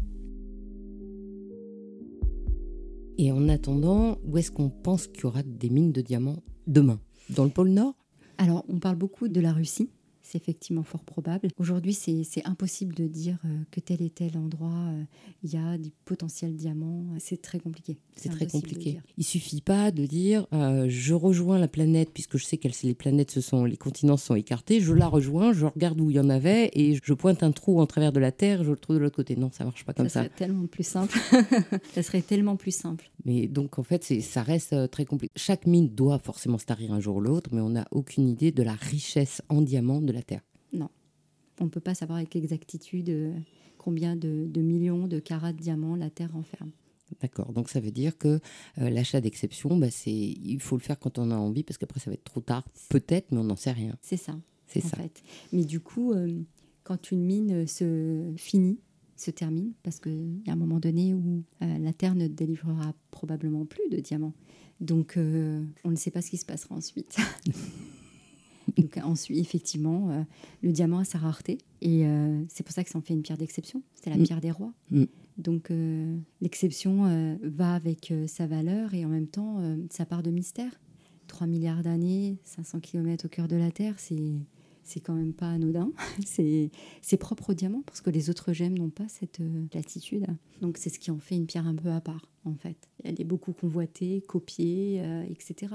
Et 3.18 3.32
en 3.32 3.48
attendant, 3.48 4.18
où 4.26 4.38
est-ce 4.38 4.52
qu'on 4.52 4.70
pense 4.70 5.08
qu'il 5.08 5.24
y 5.24 5.26
aura 5.26 5.44
des 5.44 5.70
mines 5.70 5.92
de 5.92 6.02
diamants 6.02 6.42
demain? 6.66 7.00
Dans 7.30 7.44
le 7.44 7.52
pôle 7.52 7.70
Nord? 7.70 7.96
Alors, 8.40 8.66
on 8.68 8.80
parle 8.80 8.96
beaucoup 8.96 9.28
de 9.28 9.40
la 9.40 9.54
Russie 9.54 9.90
c'est 10.24 10.38
effectivement 10.38 10.84
fort 10.84 11.04
probable. 11.04 11.50
Aujourd'hui, 11.58 11.94
c'est 11.94 12.46
impossible 12.46 12.96
de 12.96 13.08
dire 13.08 13.38
euh, 13.46 13.50
que 13.72 13.82
tel 13.82 14.02
et 14.02 14.10
tel 14.10 14.38
endroit, 14.38 14.70
euh, 14.70 15.04
il 15.44 15.54
y 15.54 15.58
a 15.58 15.78
des 15.78 15.92
potentiels 16.06 16.56
diamants. 16.56 17.06
C'est 17.20 17.42
très 17.42 17.60
compliqué. 17.60 17.98
C'est 18.16 18.30
très 18.30 18.48
compliqué. 18.48 19.02
Il 19.18 19.26
suffit 19.26 19.62
pas 19.62 19.92
de 19.92 20.06
dire 20.06 20.48
euh, 20.54 20.86
je 20.88 21.14
rejoins 21.14 21.60
la 21.60 21.68
planète, 21.68 22.10
puisque 22.14 22.38
je 22.38 22.46
sais 22.46 22.58
que 22.58 22.70
les 22.84 22.94
planètes, 22.94 23.32
ce 23.32 23.42
sont, 23.42 23.66
les 23.66 23.76
continents 23.76 24.18
sont 24.18 24.36
écartés, 24.36 24.80
je 24.80 24.94
la 24.94 25.08
rejoins, 25.08 25.52
je 25.52 25.66
regarde 25.66 26.00
où 26.00 26.10
il 26.10 26.16
y 26.16 26.20
en 26.20 26.30
avait 26.30 26.72
et 26.74 26.98
je 27.04 27.14
pointe 27.14 27.44
un 27.44 27.52
trou 27.52 27.82
en 27.82 27.86
travers 27.86 28.14
de 28.14 28.20
la 28.20 28.32
Terre, 28.32 28.64
je 28.64 28.72
le 28.72 28.78
trouve 28.78 28.96
de 28.96 29.02
l'autre 29.02 29.18
côté. 29.18 29.36
Non, 29.36 29.52
ça 29.52 29.66
marche 29.66 29.84
pas 29.84 29.94
comme 29.94 30.08
ça. 30.08 30.24
Ça 30.24 30.30
serait 30.30 30.38
tellement 30.38 30.68
plus 30.68 30.88
simple. 30.88 31.20
ça 31.94 32.02
serait 32.02 32.22
tellement 32.22 32.56
plus 32.56 32.74
simple. 32.74 33.12
Mais 33.26 33.48
donc, 33.48 33.78
en 33.78 33.84
fait, 33.84 34.04
ça 34.22 34.42
reste 34.42 34.90
très 34.90 35.06
compliqué. 35.06 35.34
Chaque 35.36 35.68
mine 35.68 35.90
doit 35.90 36.20
forcément 36.20 36.58
se 36.58 36.66
tarir 36.66 36.94
un 36.94 37.02
jour 37.02 37.18
ou 37.18 37.22
l'autre, 37.22 37.50
mais 37.52 37.62
on 37.62 37.72
n'a 37.72 37.86
aucune 37.92 38.30
idée 38.30 38.52
de 38.52 38.64
la 38.64 38.74
richesse 38.74 39.42
en 39.50 39.62
diamants 39.62 40.02
de 40.02 40.13
la 40.14 40.22
Terre. 40.24 40.42
Non. 40.72 40.90
On 41.60 41.66
ne 41.66 41.70
peut 41.70 41.80
pas 41.80 41.96
savoir 41.96 42.18
avec 42.18 42.36
exactitude 42.36 43.10
euh, 43.10 43.34
combien 43.78 44.16
de, 44.16 44.50
millions 44.60 45.08
de 45.08 45.20
carats 45.20 45.54
de 45.54 45.60
diamants 45.60 45.96
la 45.96 46.10
Terre 46.10 46.32
renferme. 46.34 46.72
D'accord. 47.22 47.54
Donc 47.54 47.70
ça 47.70 47.80
veut 47.80 47.92
dire 47.92 48.18
que 48.18 48.40
euh, 48.80 48.90
l'achat 48.90 49.22
d'exception, 49.22 49.78
bah, 49.78 49.92
c'est 49.92 50.12
il 50.12 50.60
faut 50.60 50.76
le 50.76 50.82
faire 50.82 51.00
quand 51.00 51.20
on 51.20 51.30
a 51.30 51.36
envie 51.36 51.64
parce 51.64 51.78
qu'après 51.78 52.00
ça 52.00 52.10
va 52.10 52.16
être 52.16 52.24
trop 52.24 52.42
tard. 52.42 52.66
Peut-être, 52.90 53.32
mais 53.32 53.38
on 53.38 53.44
n'en 53.44 53.56
sait 53.56 53.72
rien. 53.72 53.96
C'est 54.02 54.18
ça. 54.18 54.36
C'est 54.66 54.82
ça. 54.82 54.98
Fait. 54.98 55.22
Mais 55.52 55.64
du 55.64 55.80
coup, 55.80 56.14
euh, 56.14 56.42
quand 56.84 57.12
une 57.12 57.24
mine 57.24 57.68
se 57.68 58.34
finit, 58.36 58.80
se 59.16 59.30
termine, 59.30 59.74
parce 59.84 60.00
qu'il 60.00 60.42
y 60.46 60.50
a 60.50 60.54
un 60.54 60.58
moment 60.58 60.80
donné 60.80 61.14
où 61.14 61.44
la 61.62 61.94
Terre 61.94 62.16
ne 62.16 62.28
délivrera 62.28 62.94
probablement 63.12 63.66
plus 63.66 63.88
de 63.90 63.98
diamants. 63.98 64.34
Donc 64.82 65.14
on 65.18 65.92
ne 65.92 65.96
sait 65.96 66.10
pas 66.10 66.24
ce 66.24 66.32
qui 66.32 66.38
se 66.38 66.46
passera 66.46 66.76
ensuite. 66.76 67.16
Donc 68.78 68.98
ensuite, 69.04 69.40
effectivement, 69.40 70.10
euh, 70.12 70.24
le 70.62 70.72
diamant 70.72 71.00
a 71.00 71.04
sa 71.04 71.18
rareté. 71.18 71.58
Et 71.82 72.06
euh, 72.06 72.42
c'est 72.50 72.64
pour 72.64 72.74
ça 72.74 72.84
que 72.84 72.90
ça 72.90 72.98
en 72.98 73.02
fait 73.02 73.14
une 73.14 73.22
pierre 73.22 73.38
d'exception. 73.38 73.82
C'est 73.96 74.10
la 74.10 74.18
mm. 74.18 74.24
pierre 74.24 74.42
des 74.42 74.52
rois. 74.52 74.74
Mm. 74.92 75.04
Donc 75.38 75.72
euh, 75.72 76.16
l'exception 76.42 77.38
va 77.42 77.74
avec 77.74 78.14
sa 78.28 78.46
valeur 78.46 78.94
et 78.94 79.04
en 79.04 79.10
même 79.10 79.28
temps 79.28 79.62
sa 79.90 80.06
part 80.06 80.24
de 80.24 80.30
mystère. 80.30 80.80
3 81.28 81.48
milliards 81.48 81.82
d'années, 81.82 82.38
500 82.44 82.82
km 82.82 83.26
au 83.26 83.30
cœur 83.30 83.48
de 83.48 83.56
la 83.56 83.72
Terre, 83.72 83.96
c'est 83.98 84.36
c'est 84.84 85.00
quand 85.00 85.14
même 85.14 85.34
pas 85.34 85.50
anodin. 85.50 85.92
c'est 86.26 87.18
propre 87.18 87.52
au 87.52 87.54
diamant 87.54 87.84
parce 87.86 88.02
que 88.02 88.10
les 88.10 88.30
autres 88.30 88.54
gemmes 88.54 88.78
n'ont 88.78 88.90
pas 88.90 89.08
cette 89.08 89.40
euh, 89.40 89.66
latitude. 89.74 90.26
Donc 90.62 90.78
c'est 90.78 90.90
ce 90.90 91.00
qui 91.00 91.12
en 91.12 91.20
fait 91.20 91.36
une 91.36 91.46
pierre 91.46 91.68
un 91.68 91.76
peu 91.76 91.90
à 91.90 92.02
part 92.02 92.30
en 92.46 92.56
fait. 92.56 92.90
Elle 93.04 93.20
est 93.20 93.26
beaucoup 93.26 93.54
convoitée, 93.54 94.22
copiée, 94.28 95.02
euh, 95.02 95.24
etc. 95.30 95.74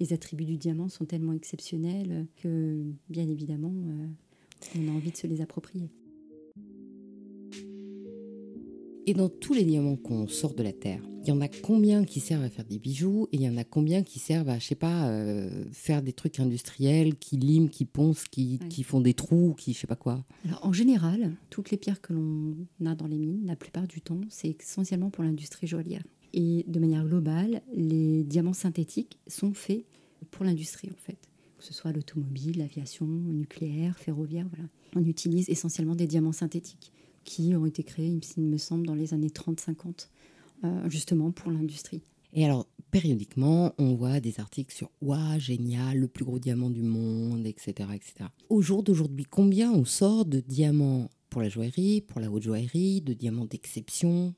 Les 0.00 0.12
attributs 0.12 0.44
du 0.44 0.56
diamant 0.56 0.88
sont 0.88 1.04
tellement 1.04 1.32
exceptionnels 1.32 2.26
que 2.36 2.84
bien 3.08 3.28
évidemment 3.28 3.72
euh, 3.72 4.06
on 4.78 4.88
a 4.88 4.90
envie 4.90 5.10
de 5.10 5.16
se 5.16 5.26
les 5.26 5.40
approprier. 5.40 5.90
Et 9.08 9.14
dans 9.14 9.28
tous 9.28 9.54
les 9.54 9.62
diamants 9.62 9.94
qu'on 9.94 10.26
sort 10.26 10.52
de 10.54 10.64
la 10.64 10.72
Terre, 10.72 11.00
il 11.22 11.28
y 11.28 11.32
en 11.32 11.40
a 11.40 11.46
combien 11.46 12.04
qui 12.04 12.18
servent 12.18 12.42
à 12.42 12.50
faire 12.50 12.64
des 12.64 12.80
bijoux 12.80 13.28
et 13.30 13.36
il 13.36 13.42
y 13.42 13.48
en 13.48 13.56
a 13.56 13.62
combien 13.62 14.02
qui 14.02 14.18
servent 14.18 14.48
à, 14.48 14.58
je 14.58 14.66
sais 14.66 14.74
pas, 14.74 15.08
euh, 15.08 15.64
faire 15.70 16.02
des 16.02 16.12
trucs 16.12 16.40
industriels, 16.40 17.14
qui 17.14 17.36
liment, 17.36 17.68
qui 17.68 17.84
poncent, 17.84 18.24
qui, 18.24 18.58
qui, 18.68 18.82
font 18.82 19.00
des 19.00 19.14
trous, 19.14 19.54
qui 19.56 19.74
je 19.74 19.78
sais 19.78 19.86
pas 19.86 19.94
quoi 19.94 20.24
Alors 20.44 20.66
en 20.66 20.72
général, 20.72 21.36
toutes 21.50 21.70
les 21.70 21.76
pierres 21.76 22.00
que 22.00 22.14
l'on 22.14 22.56
a 22.84 22.96
dans 22.96 23.06
les 23.06 23.18
mines, 23.18 23.46
la 23.46 23.54
plupart 23.54 23.86
du 23.86 24.00
temps, 24.00 24.20
c'est 24.28 24.56
essentiellement 24.60 25.10
pour 25.10 25.22
l'industrie 25.22 25.68
joaillière. 25.68 26.02
Et 26.32 26.64
de 26.66 26.80
manière 26.80 27.06
globale, 27.06 27.62
les 27.72 28.24
diamants 28.24 28.52
synthétiques 28.52 29.20
sont 29.28 29.54
faits 29.54 29.84
pour 30.32 30.44
l'industrie 30.44 30.90
en 30.90 31.00
fait 31.00 31.18
que 31.58 31.64
ce 31.64 31.72
soit 31.72 31.90
l'automobile, 31.90 32.58
l'aviation, 32.58 33.06
le 33.06 33.32
nucléaire, 33.32 33.98
ferroviaire, 33.98 34.46
voilà. 34.54 34.68
On 34.94 35.02
utilise 35.08 35.48
essentiellement 35.48 35.94
des 35.94 36.06
diamants 36.06 36.32
synthétiques 36.32 36.92
qui 37.26 37.54
ont 37.54 37.66
été 37.66 37.82
créés, 37.82 38.18
il 38.38 38.44
me 38.44 38.56
semble, 38.56 38.86
dans 38.86 38.94
les 38.94 39.12
années 39.12 39.28
30-50 39.28 40.08
euh, 40.64 40.88
justement 40.88 41.30
pour 41.32 41.50
l'industrie. 41.50 42.00
Et 42.32 42.44
alors, 42.44 42.66
périodiquement, 42.90 43.74
on 43.78 43.94
voit 43.94 44.20
des 44.20 44.40
articles 44.40 44.74
sur 44.74 44.90
Waouh, 45.02 45.38
génial, 45.38 45.98
le 45.98 46.08
plus 46.08 46.24
gros 46.24 46.38
diamant 46.38 46.70
du 46.70 46.82
monde, 46.82 47.46
etc. 47.46 47.90
etc. 47.94 48.30
Au 48.48 48.62
jour 48.62 48.82
d'aujourd'hui, 48.82 49.24
combien 49.24 49.72
on 49.72 49.84
sort 49.84 50.24
de 50.24 50.40
diamants 50.40 51.10
pour 51.28 51.42
la 51.42 51.48
joaillerie, 51.48 52.00
pour 52.00 52.20
la 52.20 52.30
haute 52.30 52.42
joaillerie, 52.42 53.02
de 53.02 53.12
diamants 53.12 53.46
d'exception? 53.46 54.34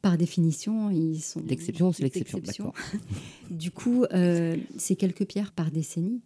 Par 0.00 0.16
définition, 0.16 0.90
ils 0.90 1.20
sont. 1.20 1.42
L'exception, 1.46 1.92
c'est 1.92 2.04
l'exception, 2.04 2.38
d'accord. 2.38 2.74
du 3.50 3.70
coup, 3.70 4.04
euh, 4.12 4.56
c'est 4.78 4.94
quelques 4.94 5.26
pierres 5.26 5.52
par 5.52 5.70
décennie. 5.70 6.20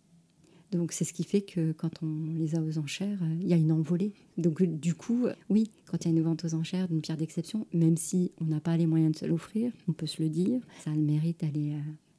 Donc 0.73 0.93
c'est 0.93 1.05
ce 1.05 1.13
qui 1.13 1.25
fait 1.25 1.41
que 1.41 1.73
quand 1.73 2.03
on 2.03 2.35
les 2.39 2.55
a 2.55 2.61
aux 2.61 2.79
enchères, 2.79 3.19
euh, 3.23 3.37
il 3.41 3.49
y 3.49 3.53
a 3.53 3.57
une 3.57 3.73
envolée. 3.73 4.13
Donc 4.39 4.63
du 4.63 4.95
coup, 4.95 5.27
euh, 5.27 5.35
oui, 5.49 5.71
quand 5.87 6.05
il 6.05 6.11
y 6.11 6.15
a 6.15 6.17
une 6.17 6.23
vente 6.23 6.45
aux 6.45 6.55
enchères 6.55 6.89
d'une 6.89 7.01
pierre 7.01 7.17
d'exception, 7.17 7.67
même 7.73 7.97
si 7.97 8.33
on 8.41 8.45
n'a 8.47 8.61
pas 8.61 8.77
les 8.77 8.87
moyens 8.87 9.13
de 9.13 9.19
se 9.19 9.27
l'offrir, 9.27 9.73
on 9.89 9.93
peut 9.93 10.07
se 10.07 10.23
le 10.23 10.29
dire, 10.29 10.61
ça 10.85 10.91
a 10.91 10.95
le 10.95 11.03
mérite 11.03 11.41
d'aller 11.41 11.75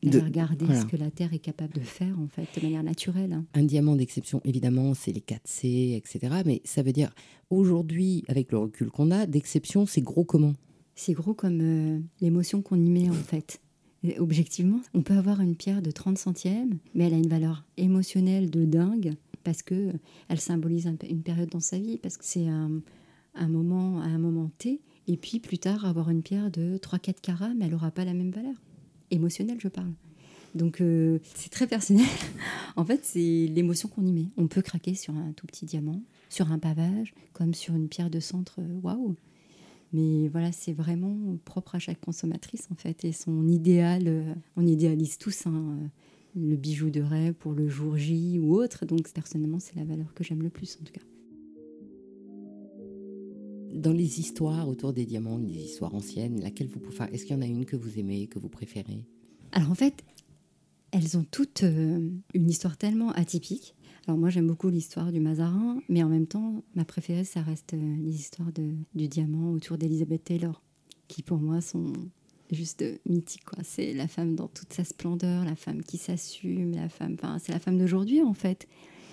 de, 0.09 0.19
regarder 0.19 0.65
ce 0.75 0.85
que 0.85 0.97
la 0.97 1.11
Terre 1.11 1.33
est 1.33 1.39
capable 1.39 1.73
de 1.73 1.81
faire 1.81 2.19
en 2.19 2.27
fait 2.27 2.47
de 2.59 2.65
manière 2.65 2.83
naturelle. 2.83 3.33
Hein. 3.33 3.45
Un 3.53 3.63
diamant 3.63 3.95
d'exception, 3.95 4.41
évidemment, 4.45 4.93
c'est 4.93 5.11
les 5.11 5.21
4C, 5.21 5.95
etc. 5.95 6.41
Mais 6.45 6.61
ça 6.65 6.81
veut 6.81 6.93
dire 6.93 7.13
aujourd'hui, 7.49 8.23
avec 8.27 8.51
le 8.51 8.57
recul 8.57 8.89
qu'on 8.89 9.11
a, 9.11 9.25
d'exception, 9.25 9.85
c'est 9.85 10.01
gros 10.01 10.23
comment? 10.23 10.53
C'est 10.95 11.13
gros 11.13 11.33
comme 11.33 11.61
euh, 11.61 11.99
l'émotion 12.19 12.61
qu'on 12.61 12.79
y 12.79 12.89
met 12.89 13.09
en 13.09 13.13
fait. 13.13 13.61
Objectivement, 14.17 14.81
on 14.93 15.01
peut 15.01 15.13
avoir 15.13 15.41
une 15.41 15.55
pierre 15.55 15.81
de 15.81 15.91
30 15.91 16.17
centièmes, 16.17 16.77
mais 16.95 17.05
elle 17.05 17.13
a 17.13 17.17
une 17.17 17.27
valeur 17.29 17.63
émotionnelle 17.77 18.49
de 18.49 18.65
dingue 18.65 19.15
parce 19.43 19.61
que 19.61 19.91
elle 20.29 20.39
symbolise 20.39 20.87
une 21.09 21.23
période 21.23 21.49
dans 21.49 21.59
sa 21.59 21.77
vie, 21.77 21.97
parce 21.97 22.17
que 22.17 22.25
c'est 22.25 22.47
un, 22.47 22.81
moment, 23.47 24.01
un 24.01 24.17
moment 24.17 24.51
T. 24.57 24.81
Et 25.07 25.17
puis 25.17 25.39
plus 25.39 25.57
tard, 25.57 25.85
avoir 25.85 26.09
une 26.09 26.21
pierre 26.21 26.51
de 26.51 26.77
3-4 26.77 27.21
carats, 27.21 27.53
mais 27.55 27.65
elle 27.65 27.71
n'aura 27.71 27.91
pas 27.91 28.05
la 28.05 28.13
même 28.13 28.31
valeur. 28.31 28.53
Émotionnelle, 29.09 29.57
je 29.59 29.67
parle. 29.67 29.91
Donc 30.53 30.81
euh, 30.81 31.19
c'est 31.35 31.49
très 31.49 31.67
personnel. 31.67 32.05
en 32.75 32.85
fait, 32.85 33.03
c'est 33.03 33.47
l'émotion 33.47 33.89
qu'on 33.89 34.05
y 34.05 34.11
met. 34.11 34.27
On 34.37 34.47
peut 34.47 34.61
craquer 34.61 34.95
sur 34.95 35.15
un 35.15 35.31
tout 35.33 35.47
petit 35.47 35.65
diamant, 35.65 36.01
sur 36.29 36.51
un 36.51 36.59
pavage, 36.59 37.13
comme 37.33 37.53
sur 37.53 37.75
une 37.75 37.87
pierre 37.87 38.09
de 38.09 38.19
centre. 38.19 38.59
Waouh 38.83 39.15
mais 39.93 40.29
voilà, 40.29 40.51
c'est 40.51 40.73
vraiment 40.73 41.37
propre 41.43 41.75
à 41.75 41.79
chaque 41.79 41.99
consommatrice 41.99 42.67
en 42.71 42.75
fait. 42.75 43.03
Et 43.03 43.11
son 43.11 43.47
idéal, 43.47 44.03
euh, 44.07 44.33
on 44.55 44.65
idéalise 44.65 45.17
tous 45.17 45.47
hein, 45.47 45.77
euh, 45.81 45.87
le 46.35 46.55
bijou 46.55 46.89
de 46.89 47.01
rêve 47.01 47.33
pour 47.33 47.53
le 47.53 47.67
jour 47.67 47.97
J 47.97 48.39
ou 48.39 48.55
autre. 48.55 48.85
Donc 48.85 49.11
personnellement, 49.11 49.59
c'est 49.59 49.75
la 49.75 49.83
valeur 49.83 50.13
que 50.13 50.23
j'aime 50.23 50.43
le 50.43 50.49
plus 50.49 50.77
en 50.81 50.85
tout 50.85 50.93
cas. 50.93 51.01
Dans 53.73 53.93
les 53.93 54.19
histoires 54.19 54.67
autour 54.69 54.93
des 54.93 55.05
diamants, 55.05 55.37
les 55.37 55.63
histoires 55.63 55.95
anciennes, 55.95 56.41
laquelle 56.41 56.67
vous 56.67 56.79
pouvez 56.79 57.05
Est-ce 57.11 57.25
qu'il 57.25 57.35
y 57.35 57.39
en 57.39 57.41
a 57.41 57.45
une 57.45 57.65
que 57.65 57.75
vous 57.75 57.99
aimez, 57.99 58.27
que 58.27 58.37
vous 58.37 58.49
préférez? 58.49 59.05
Alors 59.53 59.71
en 59.71 59.75
fait, 59.75 60.03
elles 60.91 61.17
ont 61.17 61.25
toutes 61.29 61.63
euh, 61.63 62.09
une 62.33 62.49
histoire 62.49 62.77
tellement 62.77 63.11
atypique 63.11 63.75
alors 64.07 64.17
moi 64.17 64.29
j'aime 64.29 64.47
beaucoup 64.47 64.69
l'histoire 64.69 65.11
du 65.11 65.19
Mazarin, 65.19 65.79
mais 65.87 66.01
en 66.03 66.09
même 66.09 66.25
temps 66.25 66.63
ma 66.75 66.85
préférée 66.85 67.23
ça 67.23 67.41
reste 67.41 67.73
euh, 67.73 67.95
les 67.99 68.15
histoires 68.15 68.51
de, 68.51 68.73
du 68.95 69.07
diamant 69.07 69.51
autour 69.51 69.77
d'Elizabeth 69.77 70.23
Taylor, 70.23 70.61
qui 71.07 71.21
pour 71.21 71.37
moi 71.37 71.61
sont 71.61 71.93
juste 72.51 72.83
mythiques. 73.05 73.45
Quoi. 73.45 73.59
C'est 73.63 73.93
la 73.93 74.07
femme 74.07 74.35
dans 74.35 74.47
toute 74.47 74.73
sa 74.73 74.83
splendeur, 74.83 75.45
la 75.45 75.55
femme 75.55 75.83
qui 75.83 75.97
s'assume, 75.97 76.73
la 76.73 76.89
femme, 76.89 77.13
enfin 77.13 77.37
c'est 77.39 77.51
la 77.51 77.59
femme 77.59 77.77
d'aujourd'hui 77.77 78.21
en 78.21 78.33
fait. 78.33 78.67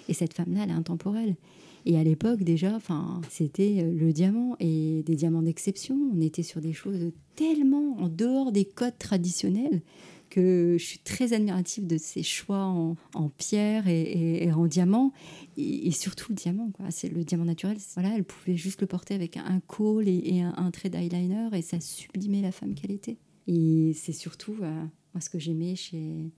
Et 0.09 0.14
cette 0.14 0.33
femme-là, 0.33 0.62
elle 0.64 0.70
est 0.70 0.74
intemporelle. 0.74 1.37
Et 1.85 1.98
à 1.98 2.03
l'époque 2.03 2.42
déjà, 2.42 2.74
enfin 2.74 3.20
c'était 3.29 3.83
euh, 3.83 3.92
le 3.92 4.12
diamant 4.12 4.57
et 4.59 5.03
des 5.05 5.16
diamants 5.16 5.42
d'exception. 5.42 5.98
On 6.14 6.20
était 6.20 6.42
sur 6.42 6.62
des 6.62 6.72
choses 6.72 7.12
tellement 7.37 7.98
en 7.98 8.09
dehors 8.09 8.53
des 8.53 8.64
codes 8.64 8.98
traditionnels 8.98 9.83
que 10.28 10.76
je 10.78 10.84
suis 10.84 10.98
très 10.98 11.32
admirative 11.32 11.86
de 11.86 11.98
ses 11.98 12.22
choix 12.22 12.64
en, 12.64 13.28
pierre 13.36 13.88
et, 13.88 14.50
en 14.52 14.66
diamant, 14.66 15.12
et, 15.56 15.90
surtout 15.90 16.26
le 16.30 16.36
diamant. 16.36 16.70
C'est 16.90 17.08
le 17.08 17.24
diamant 17.24 17.44
naturel. 17.44 17.78
Voilà, 17.94 18.14
elle 18.14 18.24
pouvait 18.24 18.56
juste 18.56 18.80
le 18.80 18.86
porter 18.86 19.14
avec 19.14 19.36
un 19.36 19.60
col 19.66 20.08
et, 20.08 20.40
un, 20.40 20.70
trait 20.70 20.90
d'eyeliner, 20.90 21.48
et 21.52 21.62
ça 21.62 21.80
sublimait 21.80 22.42
la 22.42 22.52
femme 22.52 22.74
qu'elle 22.74 22.92
était. 22.92 23.16
Et 23.46 23.92
c'est 23.94 24.12
surtout 24.12 24.56
euh, 24.62 24.84
moi, 25.14 25.20
ce 25.20 25.30
que 25.30 25.38
j'aimais 25.38 25.74
chez, 25.74 26.30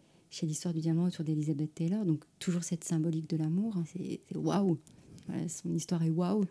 l'histoire 0.42 0.72
du 0.72 0.80
diamant 0.80 1.06
autour 1.06 1.24
d'Elizabeth 1.24 1.74
Taylor. 1.74 2.04
Donc 2.04 2.24
toujours 2.38 2.62
cette 2.62 2.84
symbolique 2.84 3.28
de 3.28 3.36
l'amour, 3.36 3.76
hein, 3.76 3.84
c'est 3.92 4.20
waouh. 4.36 4.78
son 5.48 5.74
histoire 5.74 6.02
est 6.02 6.10
waouh. 6.10 6.44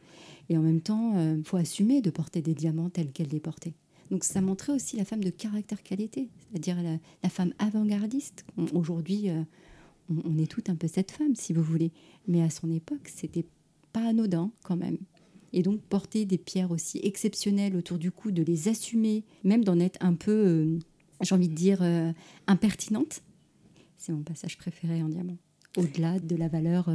Et 0.49 0.57
en 0.57 0.61
même 0.61 0.81
temps, 0.81 1.13
il 1.13 1.39
euh, 1.39 1.43
faut 1.43 1.57
assumer 1.57 2.01
de 2.01 2.09
porter 2.09 2.41
des 2.41 2.53
diamants 2.53 2.89
tels 2.89 3.11
qu'elle 3.11 3.29
les 3.29 3.39
portait. 3.39 3.73
Donc 4.11 4.23
ça 4.23 4.41
montrait 4.41 4.73
aussi 4.73 4.97
la 4.97 5.05
femme 5.05 5.23
de 5.23 5.29
caractère 5.29 5.83
qualité, 5.83 6.29
c'est-à-dire 6.39 6.77
la, 6.81 7.29
femme 7.29 7.53
avant-gardiste. 7.59 8.45
Aujourd'hui, 8.73 9.29
euh, 9.29 9.43
on, 10.25 10.37
est 10.37 10.49
tout 10.49 10.63
un 10.67 10.75
peu 10.75 10.87
cette 10.87 11.11
femme, 11.11 11.35
si 11.35 11.53
vous 11.53 11.61
voulez. 11.61 11.91
Mais 12.27 12.41
à 12.41 12.49
son 12.49 12.71
époque, 12.71 13.07
c'était 13.07 13.45
pas 13.93 14.07
anodin 14.07 14.51
quand 14.63 14.75
même. 14.75 14.97
Et 15.53 15.61
donc 15.61 15.81
porter 15.81 16.25
des 16.25 16.37
pierres 16.37 16.71
aussi 16.71 16.99
exceptionnelles 17.03 17.75
autour 17.75 17.97
du 17.97 18.11
cou, 18.11 18.31
de 18.31 18.43
les 18.43 18.67
assumer, 18.67 19.23
même 19.43 19.63
d'en 19.63 19.79
être 19.79 20.03
un 20.03 20.13
peu, 20.13 20.31
euh, 20.31 20.79
j'ai 21.21 21.35
envie 21.35 21.49
de 21.49 21.55
dire, 21.55 21.81
euh, 21.81 22.11
impertinente, 22.47 23.21
c'est 23.97 24.11
mon 24.11 24.23
passage 24.23 24.57
préféré 24.57 25.03
en 25.03 25.09
diamant. 25.09 25.37
Au-delà 25.77 26.19
de 26.19 26.35
la 26.35 26.47
valeur 26.47 26.89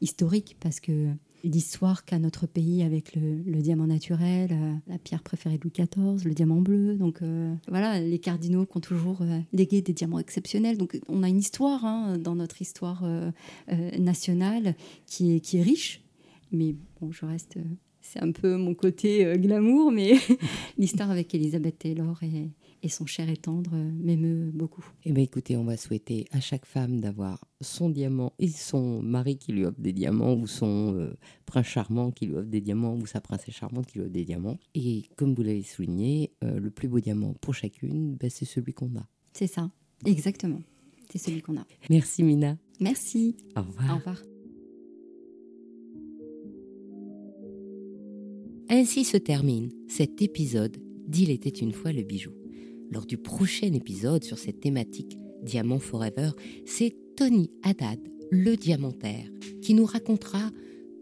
historique, 0.00 0.56
parce 0.60 0.80
que 0.80 1.10
l'histoire 1.44 2.04
qu'a 2.04 2.18
notre 2.18 2.46
pays 2.46 2.82
avec 2.82 3.14
le, 3.14 3.60
diamant 3.60 3.86
naturel, 3.86 4.50
euh, 4.52 4.72
la 4.88 4.98
pierre 4.98 5.22
préférée 5.22 5.58
de 5.58 5.62
Louis 5.64 5.72
XIV, 5.72 6.26
le 6.26 6.34
diamant 6.34 6.60
bleu. 6.60 6.96
Donc 6.96 7.22
euh, 7.22 7.54
voilà, 7.68 8.00
les 8.00 8.18
cardinaux 8.18 8.66
qui 8.66 8.76
ont 8.76 8.80
toujours 8.80 9.22
euh, 9.22 9.38
légué 9.52 9.82
des 9.82 9.92
diamants 9.92 10.18
exceptionnels. 10.18 10.78
Donc 10.78 10.98
on 11.08 11.22
a 11.22 11.28
une 11.28 11.38
histoire 11.38 11.84
hein, 11.84 12.18
dans 12.18 12.34
notre 12.34 12.60
histoire 12.62 13.04
nationale 13.98 14.74
qui 15.06 15.36
est, 15.36 15.40
qui 15.40 15.58
est 15.58 15.62
riche. 15.62 16.02
Mais 16.52 16.74
bon, 17.00 17.12
je 17.12 17.26
reste. 17.26 17.58
c'est 18.00 18.22
un 18.22 18.32
peu 18.32 18.56
mon 18.56 18.74
côté 18.74 19.36
glamour, 19.36 19.92
mais 19.92 20.14
l'histoire 20.78 21.10
avec 21.10 21.34
Elisabeth 21.34 21.78
Taylor 21.78 22.18
est, 22.22 22.48
et 22.84 22.88
son 22.88 23.06
cher 23.06 23.30
et 23.30 23.36
tendre 23.36 23.70
euh, 23.74 23.90
m'émeut 23.94 24.50
beaucoup. 24.52 24.84
Eh 25.04 25.12
bien 25.12 25.24
écoutez, 25.24 25.56
on 25.56 25.64
va 25.64 25.78
souhaiter 25.78 26.26
à 26.32 26.40
chaque 26.40 26.66
femme 26.66 27.00
d'avoir 27.00 27.42
son 27.62 27.88
diamant 27.88 28.34
et 28.38 28.48
son 28.48 29.02
mari 29.02 29.38
qui 29.38 29.52
lui 29.52 29.64
offre 29.64 29.80
des 29.80 29.94
diamants 29.94 30.34
ou 30.34 30.46
son 30.46 30.94
euh, 30.94 31.16
prince 31.46 31.66
charmant 31.66 32.10
qui 32.10 32.26
lui 32.26 32.34
offre 32.34 32.48
des 32.48 32.60
diamants 32.60 32.94
ou 32.94 33.06
sa 33.06 33.22
princesse 33.22 33.54
charmante 33.54 33.86
qui 33.86 33.98
lui 33.98 34.04
offre 34.04 34.12
des 34.12 34.26
diamants. 34.26 34.58
Et 34.74 35.04
comme 35.16 35.34
vous 35.34 35.42
l'avez 35.42 35.62
souligné, 35.62 36.32
euh, 36.44 36.60
le 36.60 36.70
plus 36.70 36.88
beau 36.88 37.00
diamant 37.00 37.32
pour 37.40 37.54
chacune, 37.54 38.16
ben, 38.16 38.28
c'est 38.28 38.44
celui 38.44 38.74
qu'on 38.74 38.94
a. 38.96 39.08
C'est 39.32 39.46
ça, 39.46 39.70
exactement. 40.04 40.60
C'est 41.10 41.18
celui 41.18 41.40
qu'on 41.40 41.56
a. 41.56 41.66
Merci 41.88 42.22
Mina. 42.22 42.58
Merci. 42.80 43.34
Au 43.56 43.62
revoir. 43.62 43.94
Au 43.94 43.96
revoir. 43.96 44.22
Ainsi 48.68 49.04
se 49.04 49.16
termine 49.16 49.70
cet 49.88 50.20
épisode 50.20 50.76
d'Il 51.06 51.30
était 51.30 51.48
une 51.48 51.72
fois 51.72 51.92
le 51.92 52.02
bijou 52.02 52.32
lors 52.94 53.06
du 53.06 53.18
prochain 53.18 53.72
épisode 53.72 54.22
sur 54.22 54.38
cette 54.38 54.60
thématique 54.60 55.18
Diamant 55.42 55.80
Forever, 55.80 56.30
c'est 56.64 56.94
Tony 57.16 57.50
Haddad, 57.64 57.98
le 58.30 58.54
diamantaire, 58.54 59.28
qui 59.60 59.74
nous 59.74 59.84
racontera 59.84 60.50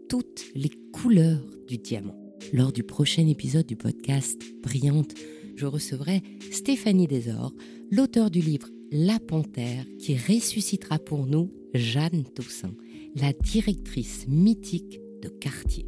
toutes 0.09 0.43
les 0.55 0.71
couleurs 0.91 1.45
du 1.67 1.77
diamant. 1.77 2.17
Lors 2.51 2.71
du 2.71 2.83
prochain 2.83 3.27
épisode 3.27 3.67
du 3.67 3.75
podcast 3.75 4.41
Brillante, 4.63 5.13
je 5.55 5.67
recevrai 5.67 6.23
Stéphanie 6.51 7.07
Desor, 7.07 7.53
l'auteur 7.91 8.31
du 8.31 8.41
livre 8.41 8.69
La 8.91 9.19
Panthère, 9.19 9.85
qui 9.99 10.17
ressuscitera 10.17 10.97
pour 10.97 11.27
nous 11.27 11.51
Jeanne 11.75 12.23
Toussaint, 12.35 12.75
la 13.15 13.33
directrice 13.33 14.25
mythique 14.27 14.99
de 15.21 15.29
Cartier. 15.29 15.85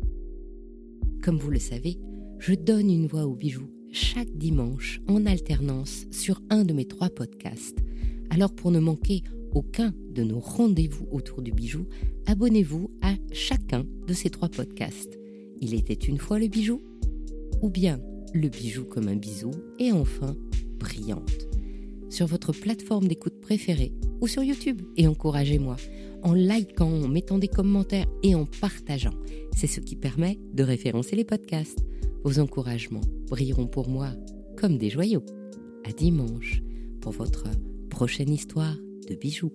Comme 1.24 1.40
vous 1.40 1.52
le 1.52 1.60
savez, 1.60 1.98
je 2.38 2.54
donne 2.54 2.92
une 2.92 3.08
voix 3.08 3.26
aux 3.26 3.36
bijoux 3.36 3.75
chaque 3.96 4.38
dimanche 4.38 5.00
en 5.08 5.26
alternance 5.26 6.06
sur 6.12 6.42
un 6.50 6.66
de 6.66 6.74
mes 6.74 6.84
trois 6.84 7.10
podcasts. 7.10 7.78
Alors 8.30 8.54
pour 8.54 8.70
ne 8.70 8.80
manquer 8.80 9.24
aucun 9.54 9.94
de 10.12 10.22
nos 10.22 10.40
rendez-vous 10.40 11.08
autour 11.12 11.42
du 11.42 11.54
bijou, 11.54 11.86
abonnez-vous 12.26 12.92
à 13.02 13.14
chacun 13.32 13.86
de 14.06 14.14
ces 14.14 14.30
trois 14.30 14.50
podcasts. 14.50 15.18
Il 15.62 15.74
était 15.74 15.94
une 15.94 16.18
fois 16.18 16.40
le 16.40 16.48
bijou 16.48 16.82
Ou 17.62 17.70
bien 17.70 18.02
le 18.34 18.50
bijou 18.50 18.84
comme 18.84 19.08
un 19.08 19.16
bisou 19.16 19.52
Et 19.80 19.94
enfin, 19.94 20.36
brillante. 20.78 21.48
Sur 22.10 22.28
votre 22.28 22.52
plateforme 22.52 23.08
d'écoute 23.08 23.40
préférée 23.40 23.94
ou 24.20 24.28
sur 24.28 24.44
YouTube 24.44 24.82
et 24.98 25.08
encouragez-moi 25.08 25.78
en 26.22 26.34
likant, 26.34 26.92
en 26.92 27.08
mettant 27.08 27.38
des 27.38 27.48
commentaires 27.48 28.08
et 28.24 28.36
en 28.36 28.46
partageant. 28.46 29.14
C'est 29.56 29.68
ce 29.68 29.80
qui 29.80 29.96
permet 29.96 30.38
de 30.54 30.64
référencer 30.64 31.16
les 31.16 31.24
podcasts. 31.24 31.80
Vos 32.26 32.40
encouragements 32.40 33.06
brilleront 33.30 33.68
pour 33.68 33.88
moi 33.88 34.10
comme 34.58 34.80
des 34.80 34.90
joyaux. 34.90 35.24
À 35.84 35.92
dimanche 35.92 36.64
pour 37.00 37.12
votre 37.12 37.44
prochaine 37.92 38.34
histoire 38.34 38.76
de 39.08 39.14
bijoux. 39.14 39.54